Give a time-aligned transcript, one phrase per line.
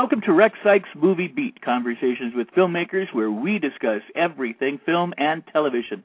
[0.00, 5.46] Welcome to Rex Sikes Movie Beat, conversations with filmmakers where we discuss everything film and
[5.52, 6.02] television.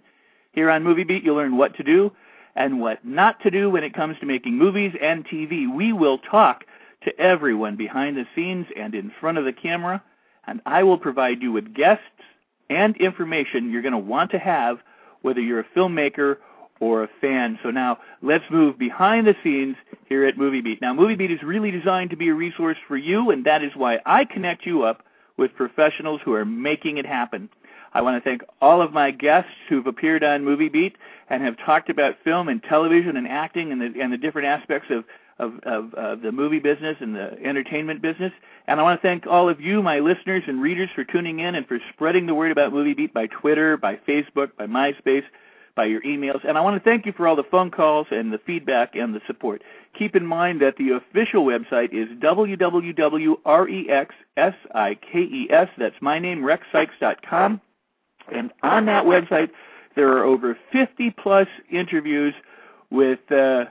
[0.52, 2.12] Here on Movie Beat, you'll learn what to do
[2.58, 5.74] and what not to do when it comes to making movies and TV.
[5.74, 6.66] We will talk
[7.06, 10.04] to everyone behind the scenes and in front of the camera,
[10.46, 12.04] and I will provide you with guests
[12.70, 14.80] and information you're going to want to have
[15.22, 16.40] whether you're a filmmaker
[16.86, 17.58] or a fan.
[17.64, 19.76] So now let's move behind the scenes
[20.08, 20.82] here at Movie Beat.
[20.82, 23.72] Now, Movie Beat is really designed to be a resource for you, and that is
[23.76, 25.04] why I connect you up
[25.36, 27.50] with professionals who are making it happen.
[27.94, 30.96] I want to thank all of my guests who've appeared on Movie Beat
[31.30, 34.90] and have talked about film and television and acting and the, and the different aspects
[34.92, 35.06] of,
[35.40, 38.32] of, of, of the movie business and the entertainment business.
[38.68, 41.56] And I want to thank all of you, my listeners and readers, for tuning in
[41.56, 45.24] and for spreading the word about Movie Beat by Twitter, by Facebook, by MySpace,
[45.76, 46.44] by your emails.
[46.48, 49.14] And I want to thank you for all the phone calls and the feedback and
[49.14, 49.62] the support.
[49.98, 53.40] Keep in mind that the official website is www.rexsikes,
[55.78, 57.62] that's my name, rexsikes.com.
[58.32, 59.52] And on that website,
[59.96, 62.34] there are over 50 plus interviews
[62.90, 63.66] with uh,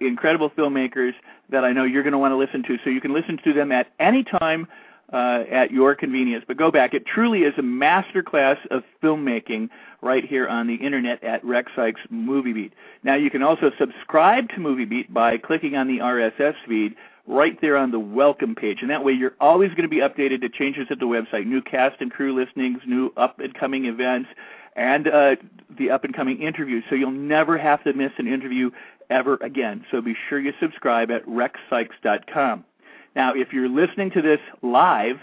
[0.00, 1.14] incredible filmmakers
[1.50, 2.78] that I know you're going to want to listen to.
[2.84, 4.66] So you can listen to them at any time
[5.12, 6.44] uh, at your convenience.
[6.46, 6.94] But go back.
[6.94, 9.70] It truly is a masterclass of filmmaking
[10.02, 12.72] right here on the internet at Rex Sikes Movie Beat.
[13.02, 16.94] Now you can also subscribe to Movie Beat by clicking on the RSS feed
[17.26, 18.78] right there on the welcome page.
[18.80, 21.62] And that way you're always going to be updated to changes at the website, new
[21.62, 24.28] cast and crew listings, new up and coming events,
[24.76, 25.36] and uh,
[25.78, 26.84] the up and coming interviews.
[26.88, 28.70] So you'll never have to miss an interview
[29.10, 29.84] ever again.
[29.90, 32.64] So be sure you subscribe at rexsikes.com.
[33.16, 35.16] Now, if you're listening to this live,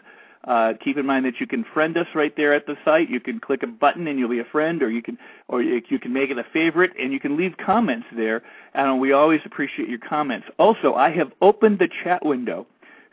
[0.44, 3.10] uh, keep in mind that you can friend us right there at the site.
[3.10, 5.18] You can click a button and you'll be a friend, or you can,
[5.48, 8.44] or you can make it a favorite, and you can leave comments there.
[8.74, 10.48] And we always appreciate your comments.
[10.58, 12.66] Also, I have opened the chat window,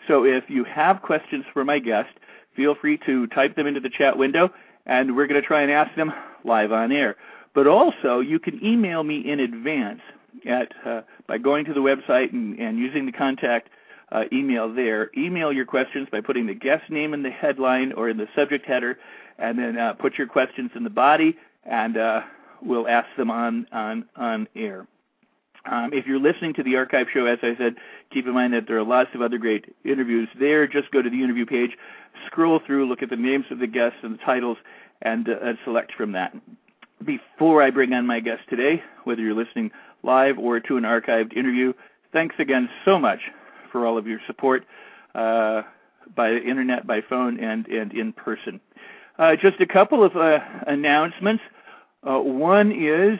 [0.06, 2.10] so if you have questions for my guest,
[2.54, 4.52] feel free to type them into the chat window,
[4.86, 6.12] and we're going to try and ask them
[6.44, 7.16] live on air.
[7.52, 10.00] But also, you can email me in advance
[10.46, 13.70] at uh, by going to the website and, and using the contact
[14.12, 15.10] uh, email there.
[15.16, 18.66] Email your questions by putting the guest name in the headline or in the subject
[18.66, 18.98] header,
[19.38, 22.22] and then uh, put your questions in the body, and uh,
[22.62, 24.86] we'll ask them on on on air.
[25.66, 27.76] Um, if you're listening to the archive show, as I said,
[28.12, 30.66] keep in mind that there are lots of other great interviews there.
[30.66, 31.70] Just go to the interview page,
[32.26, 34.58] scroll through, look at the names of the guests and the titles,
[35.00, 36.36] and, uh, and select from that.
[37.02, 39.70] Before I bring on my guest today, whether you're listening
[40.02, 41.72] live or to an archived interview,
[42.12, 43.20] thanks again so much
[43.74, 44.64] for all of your support
[45.16, 45.62] uh,
[46.14, 48.60] by internet, by phone, and, and in person.
[49.18, 51.42] Uh, just a couple of uh, announcements.
[52.04, 53.18] Uh, one is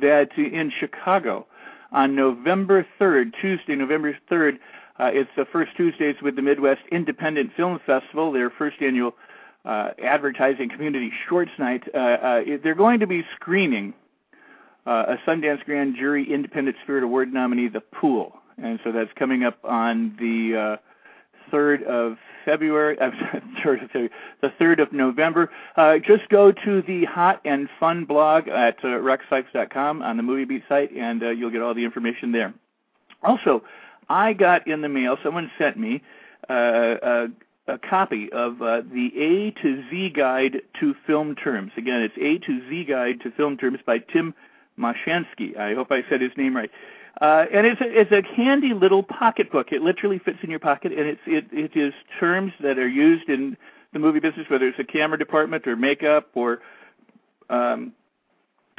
[0.00, 1.44] that in Chicago
[1.90, 4.60] on November 3rd, Tuesday, November 3rd,
[5.00, 9.16] uh, it's the first Tuesdays with the Midwest Independent Film Festival, their first annual
[9.64, 11.82] uh, advertising community shorts night.
[11.92, 13.92] they're going to be screening
[14.86, 19.58] a Sundance Grand Jury Independent Spirit Award nominee, The Pool and so that's coming up
[19.64, 20.76] on the uh,
[21.52, 23.10] 3rd of February, uh,
[23.62, 23.80] sorry,
[24.40, 25.50] the 3rd of November.
[25.76, 30.44] Uh, just go to the Hot and Fun blog at uh, rexsikes.com on the Movie
[30.44, 32.54] Beat site, and uh, you'll get all the information there.
[33.22, 33.62] Also,
[34.08, 36.02] I got in the mail, someone sent me
[36.48, 37.26] uh, a,
[37.68, 41.72] a copy of uh, the A to Z Guide to Film Terms.
[41.76, 44.34] Again, it's A to Z Guide to Film Terms by Tim
[44.78, 45.56] Mashansky.
[45.56, 46.70] I hope I said his name right.
[47.20, 49.72] Uh, and it's a, it's a handy little pocketbook.
[49.72, 53.28] It literally fits in your pocket, and it's it, it is terms that are used
[53.28, 53.56] in
[53.92, 56.60] the movie business, whether it's a camera department or makeup or
[57.50, 57.92] um,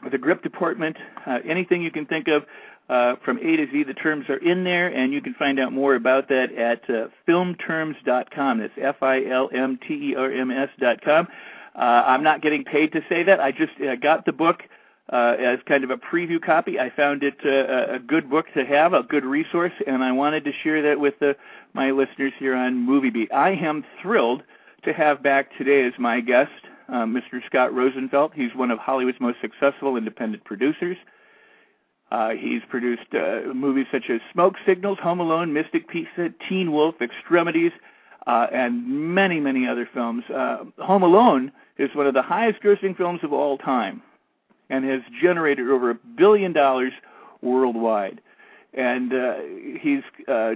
[0.09, 2.45] the grip department, uh, anything you can think of.
[2.89, 5.71] Uh, from A to Z, the terms are in there, and you can find out
[5.71, 8.59] more about that at uh, filmterms.com.
[8.59, 11.27] That's F-I-L-M-T-E-R-M-S dot com.
[11.73, 13.39] Uh, I'm not getting paid to say that.
[13.39, 14.63] I just uh, got the book
[15.09, 16.79] uh, as kind of a preview copy.
[16.79, 20.45] I found it uh, a good book to have, a good resource, and I wanted
[20.45, 21.35] to share that with the,
[21.73, 23.33] my listeners here on Movie Beat.
[23.33, 24.43] I am thrilled
[24.83, 26.51] to have back today as my guest
[26.89, 27.43] uh, Mr.
[27.45, 28.33] Scott Rosenfelt.
[28.33, 30.97] He's one of Hollywood's most successful independent producers.
[32.11, 36.95] Uh, he's produced uh, movies such as Smoke Signals, Home Alone, Mystic Pizza, Teen Wolf,
[37.01, 37.71] Extremities,
[38.27, 40.23] uh, and many, many other films.
[40.29, 44.01] Home Alone is one of the highest grossing films of all time
[44.71, 46.93] and has generated over a billion dollars
[47.41, 48.21] worldwide.
[48.73, 49.35] And uh,
[49.79, 50.55] he's uh,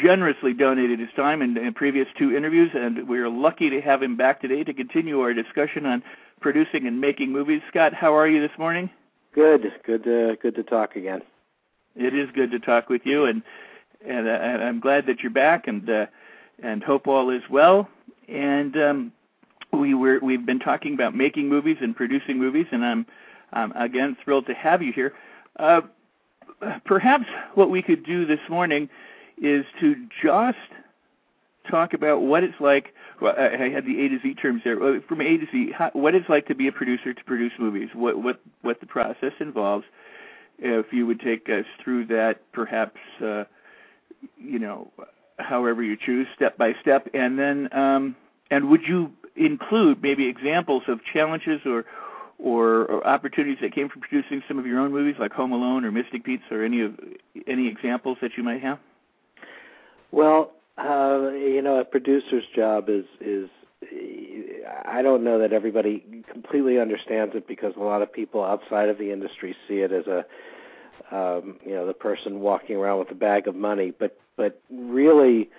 [0.00, 4.00] generously donated his time in, in previous two interviews, and we are lucky to have
[4.00, 6.04] him back today to continue our discussion on
[6.40, 7.60] producing and making movies.
[7.68, 8.88] Scott, how are you this morning?
[9.34, 11.22] Good, good, to, good to talk again.
[11.96, 13.42] It is good to talk with you, and
[14.04, 16.06] and, uh, I'm glad that you're back, and uh,
[16.62, 17.88] and hope all is well.
[18.28, 19.12] And um,
[19.72, 23.06] we were we've been talking about making movies and producing movies, and I'm
[23.52, 25.12] um, again thrilled to have you here.
[25.58, 25.82] Uh,
[26.84, 28.88] perhaps what we could do this morning
[29.40, 30.58] is to just
[31.70, 32.94] talk about what it's like.
[33.20, 34.76] Well, I had the A to Z terms there.
[35.02, 37.90] From A to Z, how, what it's like to be a producer to produce movies.
[37.94, 39.84] What what what the process involves.
[40.58, 43.44] If you would take us through that, perhaps uh,
[44.38, 44.90] you know,
[45.38, 48.16] however you choose, step by step, and then um,
[48.50, 51.84] and would you include maybe examples of challenges or,
[52.42, 55.84] or or opportunities that came from producing some of your own movies, like Home Alone
[55.84, 56.94] or Mystic Pizza, or any of
[57.46, 58.78] any examples that you might have?
[60.10, 63.48] Well, uh, you know, a producer's job is is
[64.86, 68.98] I don't know that everybody completely understands it because a lot of people outside of
[68.98, 70.24] the industry see it as a
[71.10, 75.50] um, you know the person walking around with a bag of money, but but really,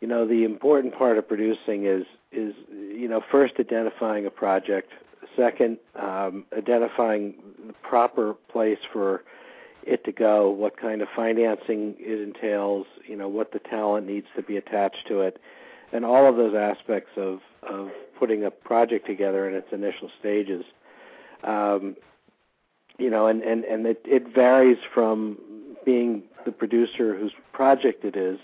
[0.00, 4.90] you know, the important part of producing is is you know first identifying a project,
[5.38, 7.34] second um, identifying
[7.66, 9.22] the proper place for
[9.84, 14.26] it to go, what kind of financing it entails, you know, what the talent needs
[14.36, 15.40] to be attached to it,
[15.92, 20.64] and all of those aspects of of putting a project together in its initial stages.
[21.44, 21.96] Um,
[22.98, 25.38] you know, and and and it, it varies from
[25.84, 28.38] being the producer whose project it is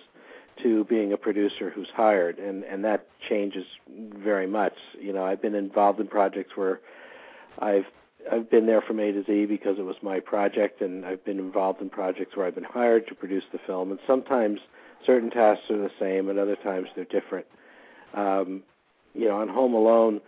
[0.62, 4.74] to being a producer who's hired, and and that changes very much.
[5.00, 6.80] You know, I've been involved in projects where
[7.58, 7.86] I've
[8.30, 11.38] I've been there from A to Z because it was my project, and I've been
[11.38, 13.90] involved in projects where I've been hired to produce the film.
[13.90, 14.60] And sometimes
[15.04, 17.46] certain tasks are the same, and other times they're different.
[18.14, 18.62] Um,
[19.14, 20.20] you know, on Home Alone,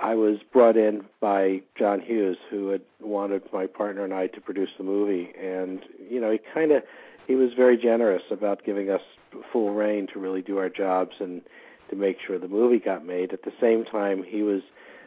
[0.00, 4.40] I was brought in by John Hughes, who had wanted my partner and I to
[4.40, 6.82] produce the movie, and you know, he kind of
[7.28, 9.02] he was very generous about giving us
[9.52, 11.42] full reign to really do our jobs and
[11.90, 13.32] to make sure the movie got made.
[13.32, 14.62] At the same time, he was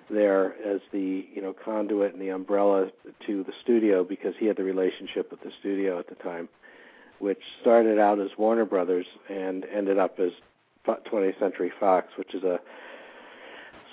[0.09, 2.91] there as the you know conduit and the umbrella
[3.25, 6.47] to the studio because he had the relationship with the studio at the time,
[7.17, 10.31] which started out as Warner Brothers and ended up as
[10.85, 12.59] 20th Century Fox, which is a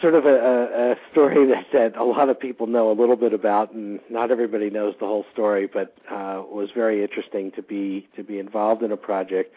[0.00, 3.32] sort of a, a story that, that a lot of people know a little bit
[3.32, 5.66] about, and not everybody knows the whole story.
[5.66, 9.54] But uh, was very interesting to be to be involved in a project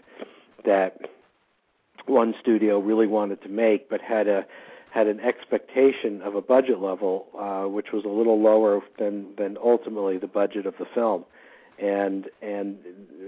[0.65, 1.09] that
[2.05, 4.45] one studio really wanted to make, but had a
[4.91, 9.57] had an expectation of a budget level uh, which was a little lower than than
[9.63, 11.25] ultimately the budget of the film,
[11.79, 12.77] and and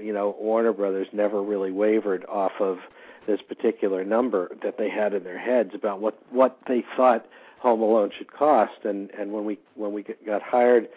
[0.01, 2.79] you know Warner Brothers never really wavered off of
[3.25, 7.25] this particular number that they had in their heads about what what they thought
[7.59, 10.89] Home Alone should cost, and and when we when we got hired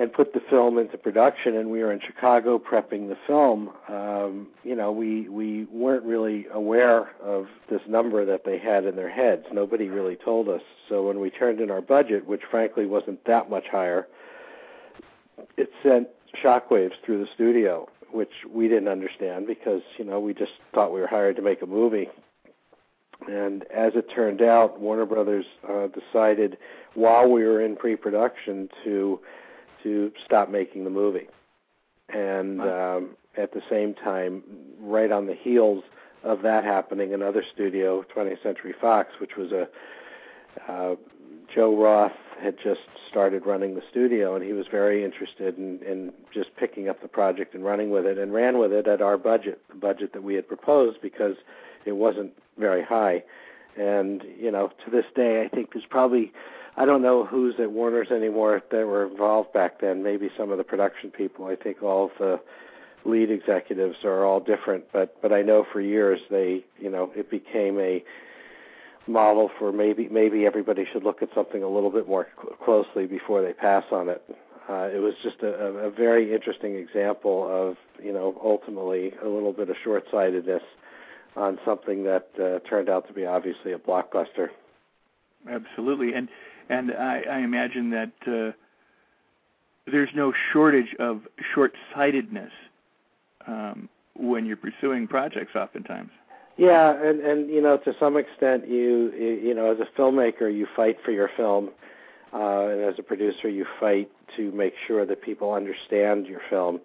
[0.00, 4.48] and put the film into production and we were in Chicago prepping the film, um,
[4.64, 9.10] you know, we we weren't really aware of this number that they had in their
[9.10, 9.44] heads.
[9.52, 10.62] Nobody really told us.
[10.88, 14.08] So when we turned in our budget, which frankly wasn't that much higher,
[15.58, 16.08] it sent
[16.42, 21.00] shockwaves through the studio, which we didn't understand because, you know, we just thought we
[21.00, 22.08] were hired to make a movie.
[23.28, 26.56] And as it turned out, Warner Brothers uh, decided
[26.94, 29.20] while we were in pre-production to
[29.82, 31.26] to stop making the movie.
[32.10, 34.42] And um, at the same time,
[34.78, 35.84] right on the heels
[36.22, 39.68] of that happening, another studio, 20th Century Fox, which was a
[40.70, 40.96] uh,
[41.54, 46.12] Joe Roth had just started running the studio, and he was very interested in, in
[46.32, 49.18] just picking up the project and running with it, and ran with it at our
[49.18, 51.36] budget, the budget that we had proposed, because
[51.84, 53.22] it wasn't very high.
[53.76, 56.32] And you know, to this day, I think there's probably
[56.76, 60.02] I don't know who's at Warner's anymore that were involved back then.
[60.02, 61.46] Maybe some of the production people.
[61.46, 62.40] I think all of the
[63.04, 67.30] lead executives are all different, but but I know for years they, you know, it
[67.30, 68.04] became a
[69.06, 73.06] model for maybe maybe everybody should look at something a little bit more cl- closely
[73.06, 74.22] before they pass on it.
[74.68, 79.52] Uh, it was just a, a very interesting example of you know ultimately a little
[79.52, 80.62] bit of short-sightedness
[81.36, 84.48] on something that uh, turned out to be obviously a blockbuster.
[85.48, 86.28] Absolutely, and
[86.68, 88.52] and I, I imagine that uh,
[89.90, 91.22] there's no shortage of
[91.54, 92.52] short-sightedness
[93.46, 95.56] um, when you're pursuing projects.
[95.56, 96.10] Oftentimes.
[96.60, 100.66] Yeah, and and you know to some extent you you know as a filmmaker you
[100.76, 101.70] fight for your film,
[102.34, 106.80] uh, and as a producer you fight to make sure that people understand your film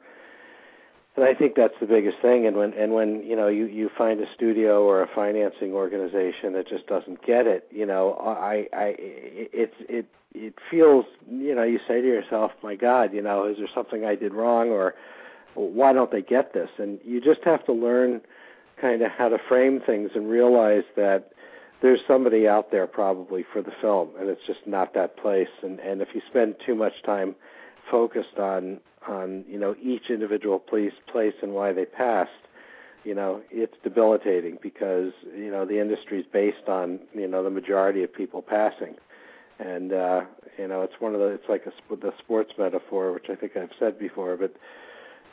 [1.16, 2.46] and I think that's the biggest thing.
[2.46, 6.54] And when and when you know you you find a studio or a financing organization
[6.54, 11.64] that just doesn't get it, you know, I I it's it it feels you know
[11.64, 14.96] you say to yourself, my God, you know, is there something I did wrong or
[15.54, 16.70] why don't they get this?
[16.78, 18.22] And you just have to learn
[18.80, 21.32] kind of how to frame things and realize that
[21.82, 25.50] there's somebody out there probably for the film and it's just not that place.
[25.62, 27.36] And and if you spend too much time
[27.90, 32.32] focused on on you know each individual place place and why they passed
[33.04, 37.50] you know it's debilitating because you know the industry is based on you know the
[37.50, 38.96] majority of people passing.
[39.60, 40.22] And uh
[40.58, 43.56] you know it's one of the it's like a the sports metaphor which i think
[43.56, 44.54] i've said before but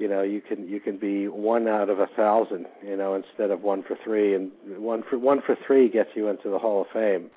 [0.02, 3.50] you know you can you can be one out of a thousand you know instead
[3.50, 6.82] of one for three and one for one for three gets you into the hall
[6.82, 7.30] of fame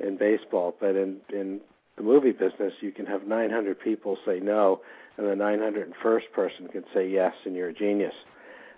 [0.00, 1.60] in baseball but in in
[1.96, 4.80] the movie business you can have 900 people say no
[5.16, 8.14] and the 901st person can say yes, and you're a genius.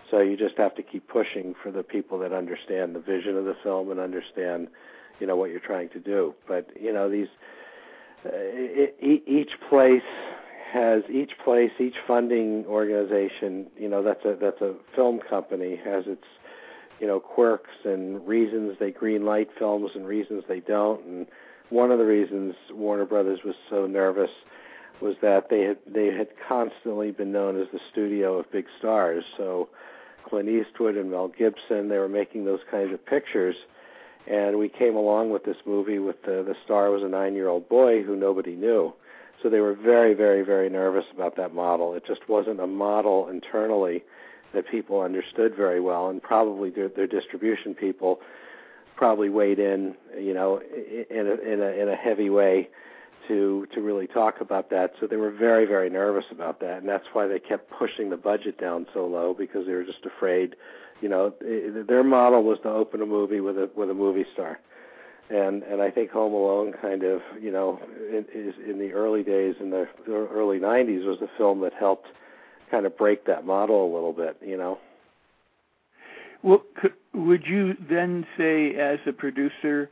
[0.09, 3.45] So you just have to keep pushing for the people that understand the vision of
[3.45, 4.69] the film and understand,
[5.19, 6.33] you know, what you're trying to do.
[6.47, 7.27] But you know, these
[8.25, 8.29] uh,
[9.01, 10.01] each place
[10.71, 16.05] has each place, each funding organization, you know, that's a that's a film company has
[16.07, 16.25] its
[16.99, 21.03] you know quirks and reasons they green light films and reasons they don't.
[21.05, 21.27] And
[21.69, 24.31] one of the reasons Warner Brothers was so nervous
[25.01, 29.23] was that they had they had constantly been known as the studio of big stars.
[29.37, 29.69] So
[30.23, 33.55] Clint Eastwood and Mel Gibson, they were making those kinds of pictures.
[34.27, 37.47] And we came along with this movie with the the star was a nine year
[37.47, 38.93] old boy who nobody knew.
[39.41, 41.93] So they were very, very, very nervous about that model.
[41.93, 44.03] It just wasn't a model internally
[44.53, 48.19] that people understood very well, and probably their, their distribution people
[48.95, 52.67] probably weighed in, you know, in a, in a in a heavy way
[53.27, 54.93] to to really talk about that.
[54.99, 58.17] So they were very very nervous about that, and that's why they kept pushing the
[58.17, 60.55] budget down so low because they were just afraid.
[61.01, 64.59] You know, their model was to open a movie with a with a movie star,
[65.29, 69.23] and and I think Home Alone kind of you know in, is in the early
[69.23, 72.07] days in the early '90s was the film that helped
[72.71, 74.37] kind of break that model a little bit.
[74.45, 74.79] You know.
[76.41, 79.89] Well, could, would you then say, as a producer,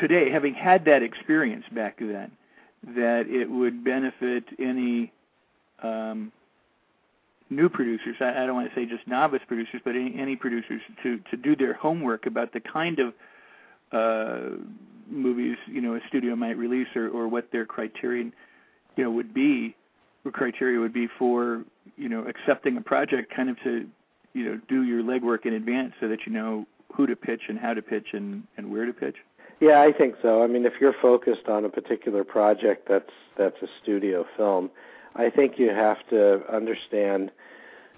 [0.00, 2.32] today, having had that experience back then,
[2.94, 5.12] that it would benefit any
[5.82, 6.32] um,
[7.50, 8.16] new producers.
[8.20, 11.36] I, I don't want to say just novice producers, but any, any producers to to
[11.36, 13.12] do their homework about the kind of
[15.10, 18.32] movies you know a studio might release, or, or what their criterion
[18.96, 19.74] you know would be,
[20.24, 21.64] or criteria would be for
[21.96, 23.86] you know accepting a project, kind of to
[24.34, 27.58] you know do your legwork in advance so that you know who to pitch and
[27.58, 29.16] how to pitch and and where to pitch.
[29.60, 30.42] Yeah, I think so.
[30.42, 34.70] I mean, if you're focused on a particular project that's that's a studio film,
[35.16, 37.32] I think you have to understand,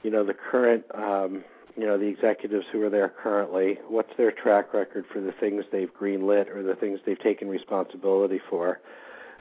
[0.03, 1.45] you know, the current, um,
[1.81, 3.79] you know, the executives who are there currently.
[3.89, 8.39] What's their track record for the things they've greenlit or the things they've taken responsibility
[8.51, 8.81] for?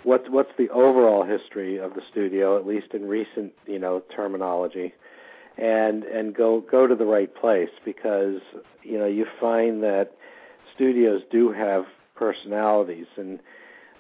[0.04, 4.94] What's what's the overall history of the studio, at least in recent, you know, terminology,
[5.58, 8.40] and and go go to the right place because
[8.84, 10.14] you know you find that
[10.74, 11.84] studios do have
[12.16, 13.40] personalities and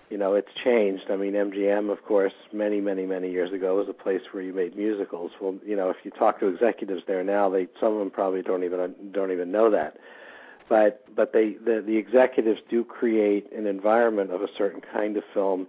[0.09, 1.05] you know it's changed.
[1.09, 4.53] I mean mgm of course many many many years ago was a place where you
[4.53, 5.31] made musicals.
[5.39, 8.41] Well you know if you talk to executives there now they some of them probably
[8.41, 9.97] don't even don't even know that.
[10.67, 15.23] But but they the, the executives do create an environment of a certain kind of
[15.33, 15.67] film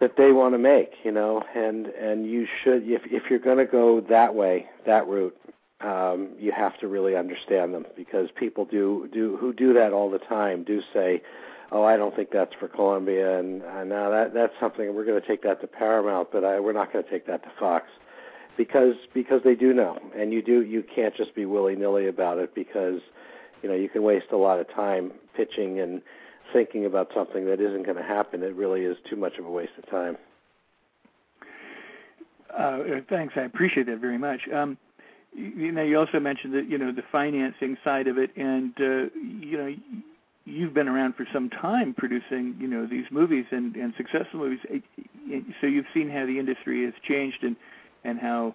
[0.00, 3.58] that they want to make you know and and you should if if you're going
[3.58, 5.36] to go that way that route
[5.84, 10.10] um, you have to really understand them because people do do who do that all
[10.10, 11.22] the time do say,
[11.74, 15.20] "Oh, I don't think that's for Columbia," and uh, now that that's something we're going
[15.20, 17.86] to take that to Paramount, but I, we're not going to take that to Fox
[18.56, 22.38] because because they do know, and you do you can't just be willy nilly about
[22.38, 23.00] it because
[23.62, 26.00] you know you can waste a lot of time pitching and
[26.52, 28.42] thinking about something that isn't going to happen.
[28.42, 30.16] It really is too much of a waste of time.
[32.56, 34.42] Uh, thanks, I appreciate that very much.
[34.54, 34.78] Um,
[35.34, 39.10] you know, you also mentioned that you know the financing side of it, and uh,
[39.16, 39.74] you know,
[40.44, 44.60] you've been around for some time producing you know these movies and and successful movies.
[45.60, 47.56] So you've seen how the industry has changed and
[48.04, 48.54] and how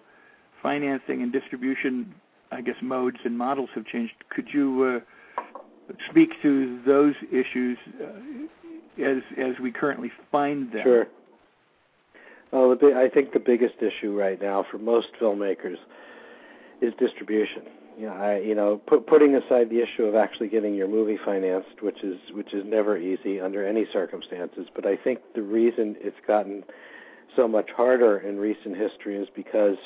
[0.62, 2.14] financing and distribution,
[2.52, 4.12] I guess, modes and models have changed.
[4.28, 5.02] Could you
[5.38, 10.82] uh, speak to those issues uh, as as we currently find them?
[10.82, 11.06] Sure.
[12.52, 15.76] Well, the I think the biggest issue right now for most filmmakers
[16.80, 17.62] is distribution.
[18.00, 21.18] You know, I, you know, put, putting aside the issue of actually getting your movie
[21.22, 24.68] financed, which is which is never easy under any circumstances.
[24.74, 26.64] But I think the reason it's gotten
[27.36, 29.76] so much harder in recent history is because,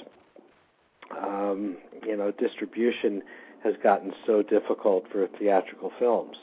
[1.21, 3.21] um, you know, distribution
[3.65, 6.37] has gotten so difficult for theatrical films,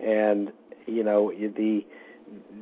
[0.00, 0.52] and
[0.86, 1.84] you know the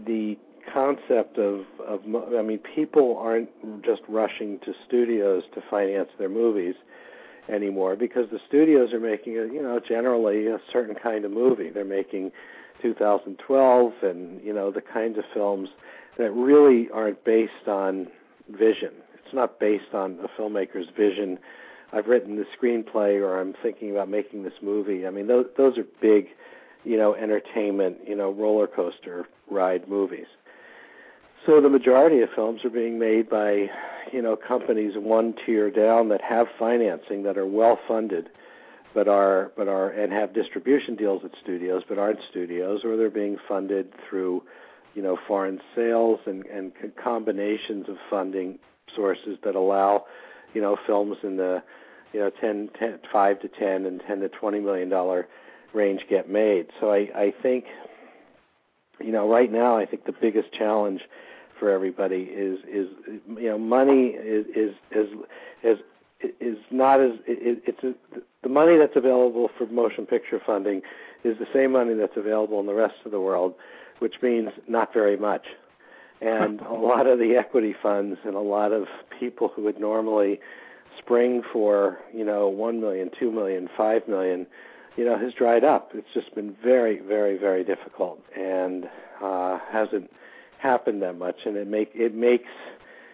[0.04, 0.37] the
[0.75, 2.00] concept of of
[2.37, 3.50] I mean people aren't
[3.84, 6.75] just rushing to studios to finance their movies
[7.49, 11.70] anymore because the studios are making a you know generally a certain kind of movie.
[11.70, 12.32] They're making
[12.82, 15.68] 2012 and you know the kinds of films
[16.18, 18.08] that really aren't based on
[18.50, 18.92] vision.
[19.14, 21.38] It's not based on a filmmaker's vision.
[21.92, 25.06] I've written the screenplay or I'm thinking about making this movie.
[25.06, 26.28] I mean those those are big
[26.84, 30.26] you know entertainment you know roller coaster ride movies
[31.46, 33.68] so the majority of films are being made by,
[34.12, 38.28] you know, companies one tier down that have financing that are well funded,
[38.94, 43.11] but are but are and have distribution deals at studios but aren't studios, or they're
[43.11, 44.42] being funded through,
[44.94, 46.72] you know, foreign sales and and
[47.02, 48.58] combinations of funding
[48.94, 50.04] sources that allow,
[50.54, 51.62] you know, films in the,
[52.12, 55.26] you know, 10, 10 5 to 10 and 10 to 20 million dollar
[55.72, 56.66] range get made.
[56.78, 57.64] So I I think
[59.00, 61.00] you know, right now I think the biggest challenge
[61.59, 62.88] for everybody is is
[63.28, 65.09] you know money is is is
[65.62, 65.78] is,
[66.40, 67.94] is not as it, it's a,
[68.42, 70.82] the money that's available for motion picture funding
[71.25, 73.54] is the same money that's available in the rest of the world,
[74.00, 75.47] which means not very much.
[76.21, 78.87] And a lot of the equity funds and a lot of
[79.18, 80.40] people who would normally
[80.99, 84.47] spring for you know one million, two million, five million,
[84.97, 85.92] you know, has dried up.
[85.94, 88.88] It's just been very, very, very difficult and
[89.23, 90.11] uh, hasn't
[90.62, 92.49] happen that much, and it make it makes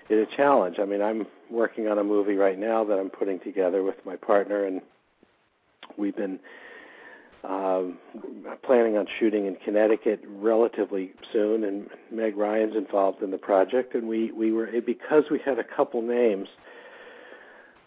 [0.09, 0.77] it a challenge.
[0.79, 4.17] I mean, I'm working on a movie right now that I'm putting together with my
[4.17, 4.81] partner, and
[5.97, 6.39] we've been
[7.45, 7.99] um,
[8.63, 11.65] planning on shooting in Connecticut relatively soon.
[11.65, 15.65] And Meg Ryan's involved in the project, and we we were because we had a
[15.65, 16.49] couple names.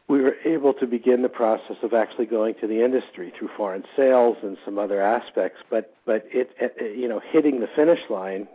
[0.07, 3.85] We were able to begin the process of actually going to the industry through foreign
[3.95, 8.47] sales and some other aspects, but but it, it you know hitting the finish line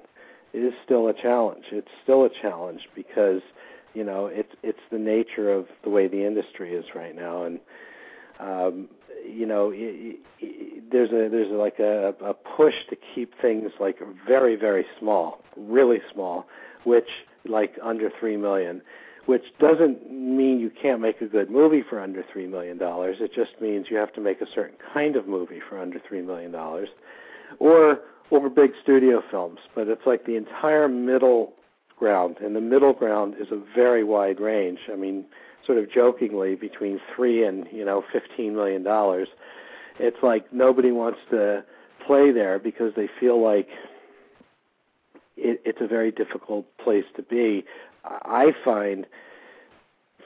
[0.52, 1.64] is still a challenge.
[1.70, 3.42] It's still a challenge because
[3.94, 7.60] you know it's it's the nature of the way the industry is right now, and
[8.40, 8.88] um,
[9.26, 13.98] you know it, it, there's a there's like a, a push to keep things like
[14.26, 16.46] very very small, really small,
[16.84, 17.08] which
[17.44, 18.82] like under three million.
[19.26, 23.16] Which doesn't mean you can't make a good movie for under three million dollars.
[23.18, 26.22] It just means you have to make a certain kind of movie for under three
[26.22, 26.88] million dollars,
[27.58, 31.52] or over big studio films, but it's like the entire middle
[31.98, 34.80] ground, and the middle ground is a very wide range.
[34.92, 35.24] I mean,
[35.64, 39.28] sort of jokingly, between three and you know fifteen million dollars.
[39.98, 41.64] It's like nobody wants to
[42.06, 43.68] play there because they feel like
[45.36, 47.64] it, it's a very difficult place to be.
[48.04, 49.06] I find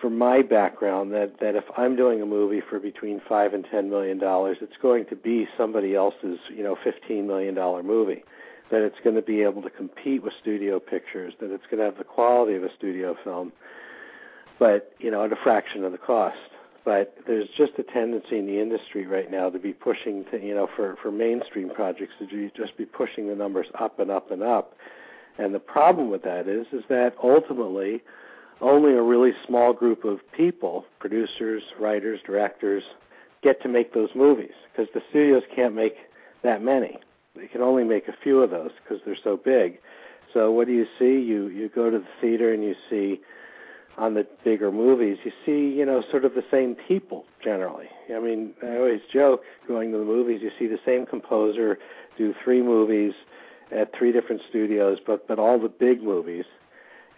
[0.01, 3.91] from my background that that if I'm doing a movie for between five and ten
[3.91, 8.25] million dollars, it's going to be somebody else's you know fifteen million dollar movie.
[8.71, 11.35] That it's going to be able to compete with studio pictures.
[11.41, 13.53] That it's going to have the quality of a studio film,
[14.59, 16.39] but you know at a fraction of the cost.
[16.83, 20.55] But there's just a tendency in the industry right now to be pushing, to, you
[20.55, 24.43] know, for for mainstream projects to just be pushing the numbers up and up and
[24.43, 24.75] up.
[25.37, 28.03] And the problem with that is, is that ultimately
[28.61, 32.83] only a really small group of people, producers, writers, directors,
[33.43, 35.95] get to make those movies because the studios can't make
[36.43, 36.99] that many.
[37.35, 39.79] They can only make a few of those because they're so big.
[40.35, 41.21] So what do you see?
[41.21, 43.21] You you go to the theater and you see
[43.99, 47.89] on the bigger movies, you see, you know, sort of the same people generally.
[48.15, 51.79] I mean, I always joke going to the movies, you see the same composer
[52.17, 53.13] do three movies
[53.71, 56.45] at three different studios, but but all the big movies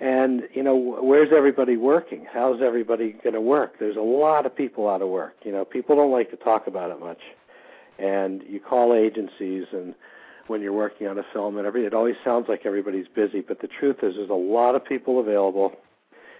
[0.02, 2.26] and you know where's everybody working?
[2.30, 3.78] How's everybody going to work?
[3.78, 5.64] There's a lot of people out of work you know.
[5.64, 7.20] People don't like to talk about it much.
[7.98, 9.94] And you call agencies and
[10.48, 13.60] when you're working on a film and every it always sounds like everybody's busy but
[13.60, 15.72] the truth is there's a lot of people available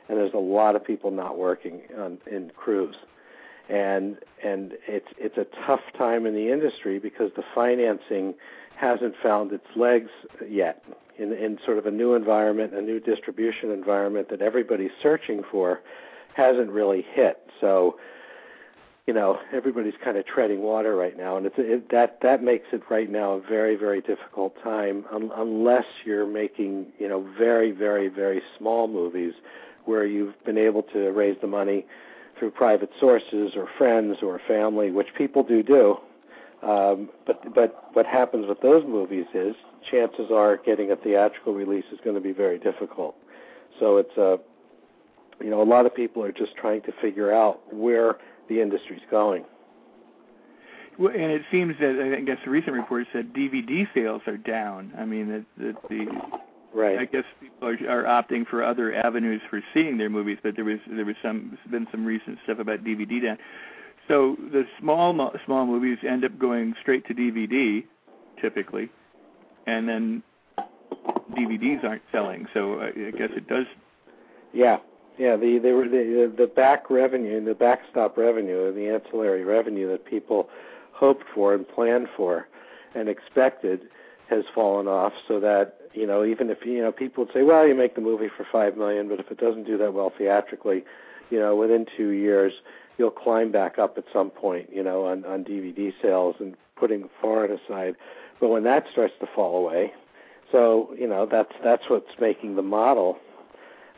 [0.08, 2.96] and there's a lot of people not working on, in crews.
[3.68, 8.34] And and it's it's a tough time in the industry because the financing
[8.76, 10.10] hasn't found its legs
[10.48, 10.84] yet
[11.18, 15.80] in, in sort of a new environment, a new distribution environment that everybody's searching for,
[16.34, 17.46] hasn't really hit.
[17.60, 17.98] So
[19.06, 22.66] you know everybody's kind of treading water right now, and it's it, that that makes
[22.72, 27.72] it right now a very very difficult time un, unless you're making you know very
[27.72, 29.34] very very small movies
[29.84, 31.84] where you've been able to raise the money
[32.38, 35.96] through private sources or friends or family, which people do do.
[36.62, 39.54] Um, but but what happens with those movies is
[39.90, 43.16] chances are getting a theatrical release is going to be very difficult.
[43.80, 44.36] So it's a uh,
[45.40, 49.02] you know a lot of people are just trying to figure out where the industry's
[49.10, 49.44] going.
[50.98, 54.92] Well, and it seems that I guess the recent report said DVD sales are down.
[54.96, 56.06] I mean that the, the
[56.72, 56.98] right.
[56.98, 60.64] I guess people are, are opting for other avenues for seeing their movies, but there
[60.64, 63.38] was there was some been some recent stuff about DVD down.
[64.08, 67.84] So the small small movies end up going straight to DVD,
[68.40, 68.90] typically,
[69.66, 70.22] and then
[71.32, 72.46] DVDs aren't selling.
[72.52, 73.66] So I guess it does.
[74.52, 74.78] Yeah,
[75.18, 80.48] yeah, the the the back revenue, the backstop revenue, the ancillary revenue that people
[80.92, 82.46] hoped for and planned for
[82.94, 83.82] and expected
[84.28, 87.66] has fallen off so that you know even if you know people would say well
[87.66, 90.84] you make the movie for 5 million but if it doesn't do that well theatrically
[91.30, 92.52] you know within 2 years
[92.98, 97.08] you'll climb back up at some point you know on on DVD sales and putting
[97.20, 97.94] foreign aside.
[98.40, 99.92] But when that starts to fall away
[100.52, 103.18] so you know that's that's what's making the model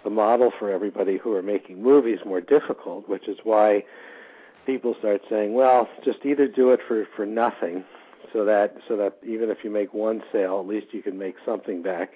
[0.05, 3.83] the model for everybody who are making movies more difficult, which is why
[4.67, 7.85] people start saying, well, just either do it for for nothing,
[8.33, 11.37] so that so that even if you make one sale, at least you can make
[11.45, 12.13] something back,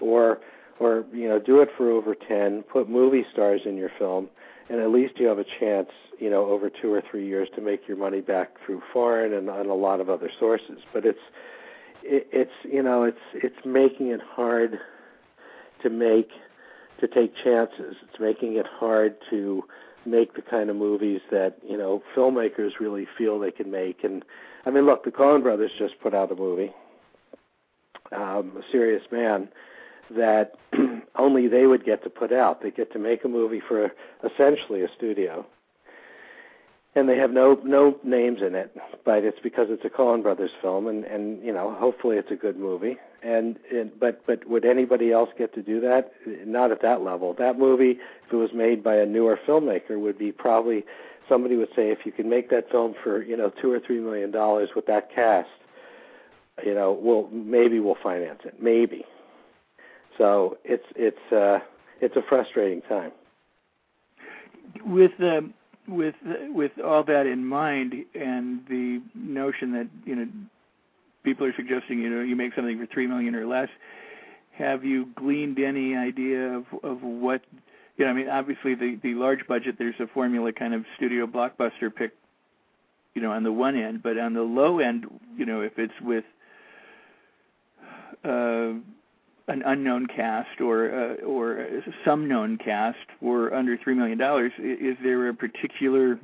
[0.00, 0.40] or
[0.78, 4.28] or you know do it for over ten, put movie stars in your film,
[4.72, 7.60] and at least you have a chance, you know, over two or three years to
[7.60, 10.78] make your money back through foreign and, and a lot of other sources.
[10.94, 11.20] But it's
[12.02, 14.78] it, it's you know it's it's making it hard
[15.82, 16.30] to make
[17.00, 17.96] to take chances.
[18.02, 19.62] It's making it hard to
[20.06, 24.02] make the kind of movies that you know filmmakers really feel they can make.
[24.04, 24.24] And
[24.64, 26.72] I mean, look, the Coen Brothers just put out a movie,
[28.10, 29.50] um, A Serious Man,
[30.16, 30.54] that
[31.16, 32.62] only they would get to put out.
[32.62, 33.92] They get to make a movie for
[34.24, 35.46] essentially a studio
[36.94, 40.50] and they have no no names in it, but it's because it's a Coen Brothers
[40.60, 42.98] film, and and you know hopefully it's a good movie.
[43.22, 46.12] And, and but but would anybody else get to do that?
[46.44, 47.34] Not at that level.
[47.38, 50.84] That movie, if it was made by a newer filmmaker, would be probably
[51.28, 54.00] somebody would say if you can make that film for you know two or three
[54.00, 55.48] million dollars with that cast,
[56.64, 59.06] you know, we'll maybe we'll finance it, maybe.
[60.18, 61.60] So it's it's uh,
[62.00, 63.12] it's a frustrating time.
[64.84, 65.54] With the um,
[65.88, 66.14] with
[66.50, 70.26] with all that in mind and the notion that you know
[71.24, 73.68] people are suggesting you know you make something for three million or less,
[74.52, 77.42] have you gleaned any idea of of what
[77.96, 78.10] you know?
[78.10, 82.12] I mean, obviously the the large budget there's a formula kind of studio blockbuster pick,
[83.14, 86.00] you know, on the one end, but on the low end, you know, if it's
[86.00, 86.24] with
[88.24, 88.74] uh
[89.52, 91.66] an unknown cast or uh, or
[92.04, 96.18] some known cast for under three million dollars, is there a particular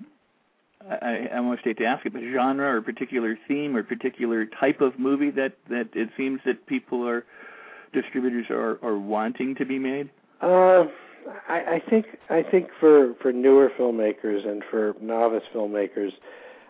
[0.89, 4.81] I, I almost hate to ask it, but genre or particular theme or particular type
[4.81, 7.25] of movie that that it seems that people are
[7.93, 10.09] distributors are are wanting to be made?
[10.41, 10.85] Uh,
[11.49, 16.13] I, I think I think for for newer filmmakers and for novice filmmakers,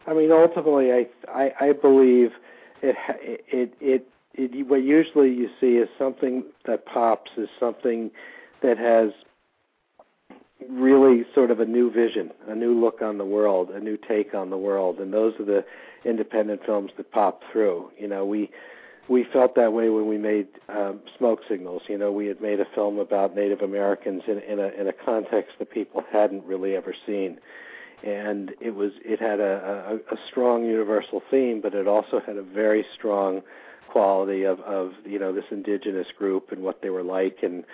[0.07, 2.33] I mean ultimately I I, I believe
[2.83, 2.97] it
[3.49, 8.11] it it it, what usually you see is something that pops is something
[8.63, 9.11] that has
[10.69, 14.35] really sort of a new vision, a new look on the world, a new take
[14.35, 15.65] on the world, and those are the
[16.05, 17.91] independent films that pop through.
[17.99, 18.51] You know, we
[19.09, 21.83] we felt that way when we made um, Smoke Signals.
[21.89, 24.93] You know, we had made a film about Native Americans in, in a in a
[24.93, 27.39] context that people hadn't really ever seen,
[28.05, 32.37] and it was it had a, a, a strong universal theme, but it also had
[32.37, 33.43] a very strong
[33.89, 37.65] quality of of you know this indigenous group and what they were like and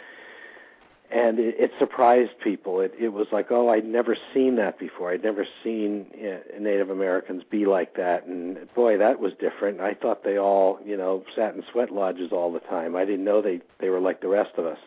[1.10, 2.80] and it, it surprised people.
[2.80, 5.12] It it was like, oh, I'd never seen that before.
[5.12, 9.80] I'd never seen you Native Americans be like that, and boy, that was different.
[9.80, 12.96] I thought they all, you know, sat in sweat lodges all the time.
[12.96, 14.78] I didn't know they they were like the rest of us.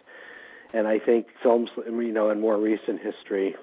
[0.73, 3.55] And I think films, you know, in more recent history,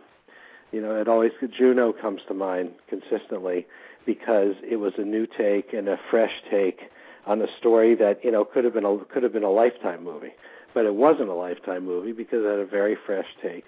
[0.73, 3.67] you know, it always Juno comes to mind consistently
[4.07, 6.91] because it was a new take and a fresh take
[7.27, 10.05] on a story that you know could have been a could have been a lifetime
[10.05, 10.33] movie,
[10.73, 13.65] but it wasn't a lifetime movie because it had a very fresh take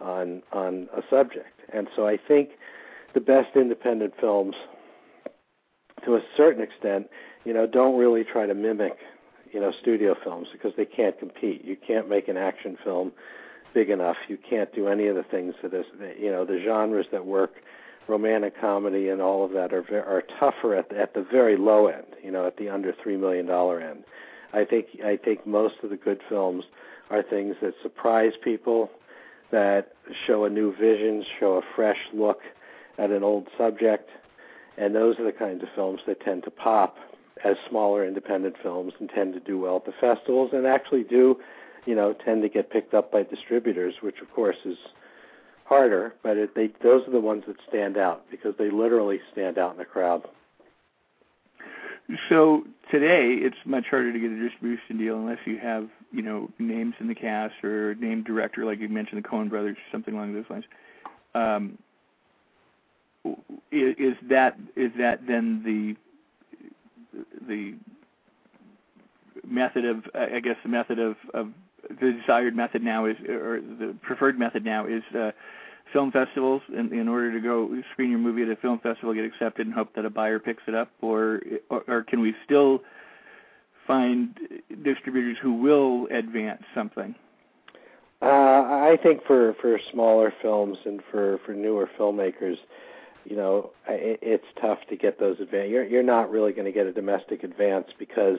[0.00, 1.60] on on a subject.
[1.72, 2.50] And so I think
[3.14, 4.54] the best independent films,
[6.04, 7.08] to a certain extent,
[7.44, 8.98] you know, don't really try to mimic
[9.52, 11.64] you know studio films because they can't compete.
[11.64, 13.12] You can't make an action film
[13.72, 14.16] big enough.
[14.28, 15.86] You can't do any of the things that is
[16.18, 17.54] you know the genres that work
[18.08, 22.06] romantic comedy and all of that are are tougher at at the very low end,
[22.22, 24.04] you know, at the under three million dollar end.
[24.52, 26.64] I think I think most of the good films
[27.10, 28.90] are things that surprise people,
[29.50, 29.92] that
[30.26, 32.40] show a new vision, show a fresh look
[32.98, 34.10] at an old subject,
[34.76, 36.96] and those are the kinds of films that tend to pop
[37.44, 41.36] as smaller independent films and tend to do well at the festivals and actually do,
[41.84, 44.78] you know, tend to get picked up by distributors, which of course is
[45.64, 49.58] harder, but it, they those are the ones that stand out because they literally stand
[49.58, 50.22] out in the crowd.
[52.28, 56.50] So today, it's much harder to get a distribution deal unless you have, you know,
[56.58, 60.34] names in the cast or named director, like you mentioned, the Coen Brothers, something along
[60.34, 60.64] those lines.
[61.34, 61.78] Um,
[63.72, 65.96] is, that is that then the
[67.48, 67.74] the
[69.46, 71.48] method of I guess the method of, of
[71.88, 75.30] the desired method now is or the preferred method now is uh,
[75.92, 79.24] film festivals in, in order to go screen your movie at a film festival, get
[79.24, 82.82] accepted, and hope that a buyer picks it up, or or, or can we still
[83.86, 84.38] find
[84.82, 87.14] distributors who will advance something?
[88.22, 92.56] Uh, I think for for smaller films and for for newer filmmakers,
[93.24, 95.68] you know, it, it's tough to get those advance.
[95.70, 98.38] You're you're not really going to get a domestic advance because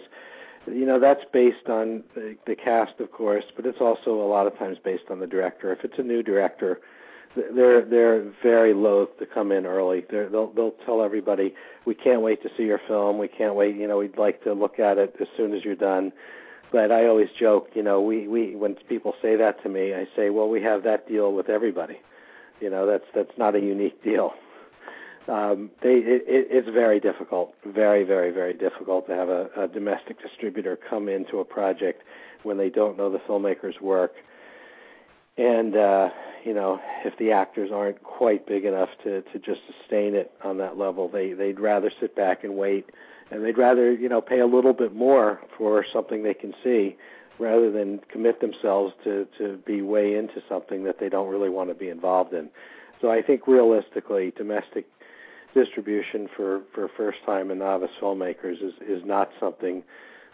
[0.68, 4.48] you know that's based on the, the cast, of course, but it's also a lot
[4.48, 5.72] of times based on the director.
[5.72, 6.80] If it's a new director,
[7.36, 10.06] they're they're very loath to come in early.
[10.10, 11.54] They're, they'll they'll tell everybody,
[11.86, 13.18] "We can't wait to see your film.
[13.18, 13.76] We can't wait.
[13.76, 16.12] You know, we'd like to look at it as soon as you're done."
[16.72, 20.08] But I always joke, you know, we we when people say that to me, I
[20.16, 22.00] say, "Well, we have that deal with everybody."
[22.60, 24.34] You know, that's that's not a unique deal.
[25.28, 29.68] Um, they it, it, it's very difficult, very very very difficult to have a, a
[29.68, 32.04] domestic distributor come into a project
[32.44, 34.14] when they don't know the filmmaker's work.
[35.38, 36.10] And uh
[36.44, 40.60] you know if the actors aren't quite big enough to to just sustain it on
[40.60, 42.92] that level they they'd rather sit back and wait.
[43.32, 46.98] And they'd rather you know pay a little bit more for something they can see
[47.40, 51.70] rather than commit themselves to to be way into something that they don't really want
[51.70, 52.48] to be involved in.
[53.02, 54.86] So i think realistically domestic
[55.56, 59.84] distribution for for first time and novice filmmakers is is not something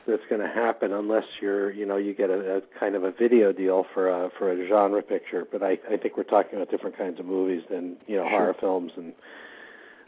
[0.07, 3.12] that's going to happen unless you're you know you get a, a kind of a
[3.12, 5.47] video deal for a for a genre picture.
[5.49, 8.29] But i i think we're talking about different kinds of movies than you know sure.
[8.31, 9.13] horror films and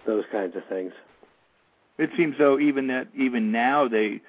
[0.06, 0.92] those kinds of things.
[2.00, 4.20] It seems though even that even now they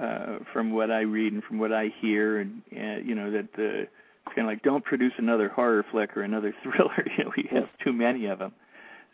[0.00, 3.52] uh from what i read and from what i hear and uh, you know that
[3.54, 3.86] the
[4.26, 7.04] kind of like don't produce another horror flick or another thriller.
[7.18, 8.52] You know we have too many of them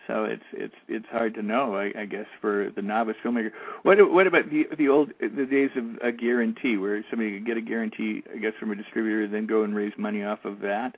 [0.08, 3.52] so it's it's it's hard to know, I, I guess, for the novice filmmaker.
[3.82, 7.56] What what about the the old the days of a guarantee, where somebody could get
[7.58, 10.60] a guarantee, I guess, from a distributor, and then go and raise money off of
[10.60, 10.96] that?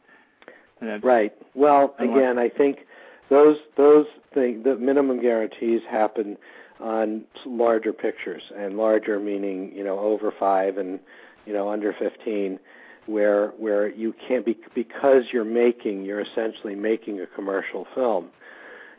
[0.81, 1.35] That's, right.
[1.55, 2.87] Well, again, I think
[3.29, 6.39] those those things, the minimum guarantees happen
[6.79, 11.01] on larger pictures, and larger meaning you know over five and
[11.47, 12.61] you know under fifteen
[13.07, 18.31] where where you can't be because you're making you're essentially making a commercial film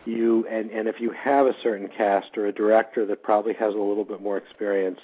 [0.06, 3.74] you and and if you have a certain cast or a director that probably has
[3.74, 5.00] a little bit more experience